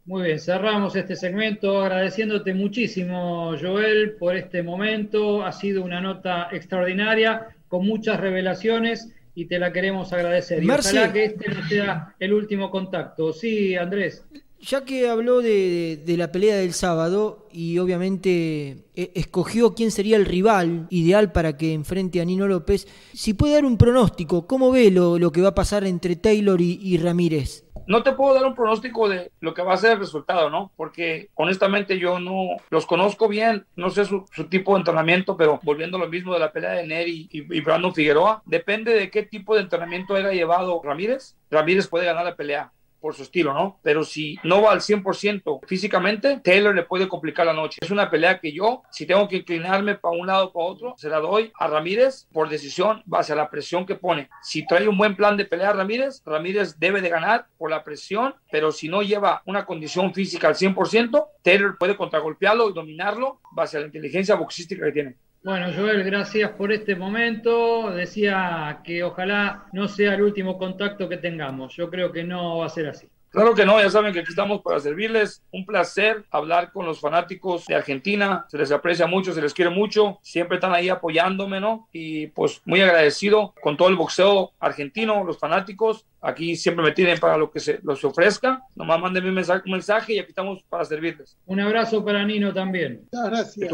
Muy 0.04 0.22
bien, 0.22 0.38
cerramos 0.38 0.96
este 0.96 1.16
segmento 1.16 1.82
agradeciéndote 1.82 2.54
muchísimo, 2.54 3.54
Joel, 3.60 4.16
por 4.18 4.36
este 4.36 4.62
momento. 4.62 5.44
Ha 5.44 5.52
sido 5.52 5.84
una 5.84 6.00
nota 6.00 6.48
extraordinaria, 6.50 7.48
con 7.68 7.86
muchas 7.86 8.18
revelaciones 8.18 9.14
y 9.34 9.44
te 9.44 9.58
la 9.58 9.72
queremos 9.72 10.12
agradecer. 10.12 10.64
Y 10.64 10.70
ojalá 10.70 11.12
que 11.12 11.26
este 11.26 11.48
no 11.48 11.62
sea 11.68 12.14
el 12.18 12.32
último 12.32 12.70
contacto. 12.70 13.32
Sí, 13.32 13.76
Andrés. 13.76 14.24
Ya 14.60 14.84
que 14.84 15.08
habló 15.08 15.40
de, 15.40 16.02
la 16.06 16.32
pelea 16.32 16.56
del 16.56 16.72
sábado 16.72 17.46
y 17.52 17.78
obviamente 17.78 18.84
escogió 18.94 19.74
quién 19.74 19.92
sería 19.92 20.16
el 20.16 20.26
rival 20.26 20.88
ideal 20.90 21.30
para 21.30 21.56
que 21.56 21.72
enfrente 21.72 22.20
a 22.20 22.24
Nino 22.24 22.48
López, 22.48 22.88
si 23.12 23.34
puede 23.34 23.54
dar 23.54 23.64
un 23.64 23.78
pronóstico, 23.78 24.48
¿cómo 24.48 24.72
ve 24.72 24.90
lo, 24.90 25.18
lo 25.18 25.30
que 25.30 25.42
va 25.42 25.50
a 25.50 25.54
pasar 25.54 25.84
entre 25.84 26.16
Taylor 26.16 26.60
y, 26.60 26.98
Ramírez? 26.98 27.64
no 27.86 28.02
te 28.02 28.12
puedo 28.12 28.34
dar 28.34 28.44
un 28.44 28.54
pronóstico 28.54 29.08
de 29.08 29.32
lo 29.40 29.54
que 29.54 29.62
va 29.62 29.72
a 29.72 29.78
ser 29.78 29.92
el 29.92 29.98
resultado, 29.98 30.50
¿no? 30.50 30.70
Porque 30.76 31.30
honestamente 31.34 31.98
yo 31.98 32.20
no 32.20 32.58
los 32.68 32.84
conozco 32.84 33.28
bien, 33.28 33.64
no 33.76 33.88
sé 33.88 34.04
su, 34.04 34.26
su 34.30 34.44
tipo 34.44 34.74
de 34.74 34.80
entrenamiento, 34.80 35.38
pero 35.38 35.58
volviendo 35.62 35.96
a 35.96 36.00
lo 36.00 36.08
mismo 36.08 36.34
de 36.34 36.40
la 36.40 36.52
pelea 36.52 36.72
de 36.72 36.86
Neri 36.86 37.30
y, 37.32 37.56
y, 37.56 37.60
Brandon 37.62 37.94
Figueroa, 37.94 38.42
depende 38.44 38.92
de 38.92 39.10
qué 39.10 39.22
tipo 39.22 39.54
de 39.54 39.62
entrenamiento 39.62 40.14
haya 40.14 40.32
llevado 40.32 40.82
Ramírez. 40.84 41.34
Ramírez 41.50 41.86
puede 41.86 42.04
ganar 42.04 42.26
la 42.26 42.36
pelea 42.36 42.70
por 43.00 43.14
su 43.14 43.22
estilo, 43.22 43.52
¿no? 43.52 43.78
Pero 43.82 44.04
si 44.04 44.38
no 44.44 44.62
va 44.62 44.72
al 44.72 44.80
100% 44.80 45.60
físicamente, 45.66 46.40
Taylor 46.42 46.74
le 46.74 46.82
puede 46.82 47.08
complicar 47.08 47.46
la 47.46 47.52
noche. 47.52 47.78
Es 47.80 47.90
una 47.90 48.10
pelea 48.10 48.40
que 48.40 48.52
yo, 48.52 48.82
si 48.90 49.06
tengo 49.06 49.28
que 49.28 49.36
inclinarme 49.36 49.94
para 49.94 50.16
un 50.16 50.26
lado 50.26 50.46
o 50.46 50.52
para 50.52 50.66
otro, 50.66 50.94
se 50.96 51.08
la 51.08 51.18
doy 51.18 51.52
a 51.58 51.66
Ramírez 51.66 52.26
por 52.32 52.48
decisión 52.48 53.02
base 53.06 53.32
a 53.32 53.36
la 53.36 53.50
presión 53.50 53.86
que 53.86 53.94
pone. 53.94 54.28
Si 54.42 54.66
trae 54.66 54.88
un 54.88 54.98
buen 54.98 55.16
plan 55.16 55.36
de 55.36 55.44
pelea 55.44 55.72
Ramírez, 55.72 56.22
Ramírez 56.24 56.78
debe 56.78 57.00
de 57.00 57.08
ganar 57.08 57.46
por 57.56 57.70
la 57.70 57.84
presión, 57.84 58.34
pero 58.50 58.72
si 58.72 58.88
no 58.88 59.02
lleva 59.02 59.42
una 59.46 59.64
condición 59.64 60.12
física 60.14 60.48
al 60.48 60.54
100%, 60.54 61.26
Taylor 61.42 61.76
puede 61.78 61.96
contragolpearlo 61.96 62.70
y 62.70 62.72
dominarlo 62.72 63.40
base 63.52 63.76
a 63.76 63.80
la 63.80 63.86
inteligencia 63.86 64.34
boxística 64.34 64.84
que 64.84 64.92
tiene. 64.92 65.16
Bueno, 65.42 65.68
Joel, 65.74 66.02
gracias 66.02 66.50
por 66.50 66.72
este 66.72 66.96
momento. 66.96 67.90
Decía 67.90 68.80
que 68.84 69.02
ojalá 69.02 69.66
no 69.72 69.88
sea 69.88 70.14
el 70.14 70.22
último 70.22 70.58
contacto 70.58 71.08
que 71.08 71.16
tengamos. 71.16 71.74
Yo 71.76 71.88
creo 71.90 72.12
que 72.12 72.24
no 72.24 72.58
va 72.58 72.66
a 72.66 72.70
ser 72.70 72.88
así. 72.88 73.08
Claro 73.30 73.54
que 73.54 73.66
no, 73.66 73.78
ya 73.80 73.90
saben 73.90 74.12
que 74.12 74.20
aquí 74.20 74.30
estamos 74.30 74.62
para 74.62 74.80
servirles. 74.80 75.42
Un 75.52 75.66
placer 75.66 76.24
hablar 76.30 76.72
con 76.72 76.86
los 76.86 76.98
fanáticos 77.00 77.66
de 77.66 77.74
Argentina. 77.74 78.46
Se 78.48 78.56
les 78.56 78.72
aprecia 78.72 79.06
mucho, 79.06 79.32
se 79.32 79.42
les 79.42 79.52
quiere 79.52 79.70
mucho. 79.70 80.18
Siempre 80.22 80.56
están 80.56 80.72
ahí 80.72 80.88
apoyándome, 80.88 81.60
¿no? 81.60 81.88
Y 81.92 82.28
pues 82.28 82.62
muy 82.64 82.80
agradecido 82.80 83.54
con 83.60 83.76
todo 83.76 83.88
el 83.88 83.96
boxeo 83.96 84.52
argentino, 84.58 85.24
los 85.24 85.38
fanáticos. 85.38 86.06
Aquí 86.22 86.56
siempre 86.56 86.84
me 86.84 86.92
tienen 86.92 87.18
para 87.18 87.36
lo 87.36 87.50
que 87.50 87.60
se 87.60 87.80
los 87.82 88.02
ofrezca. 88.02 88.62
Nomás 88.74 89.00
mándenme 89.00 89.28
un 89.28 89.34
mensaje, 89.34 89.62
un 89.66 89.72
mensaje 89.72 90.14
y 90.14 90.18
aquí 90.18 90.30
estamos 90.30 90.62
para 90.64 90.86
servirles. 90.86 91.36
Un 91.46 91.60
abrazo 91.60 92.04
para 92.04 92.24
Nino 92.24 92.54
también. 92.54 93.08
Gracias. 93.12 93.70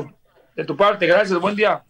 De 0.55 0.65
tu, 0.65 0.77
parte, 0.77 1.07
gracias. 1.07 1.41
Buen 1.41 1.57
día. 1.57 1.83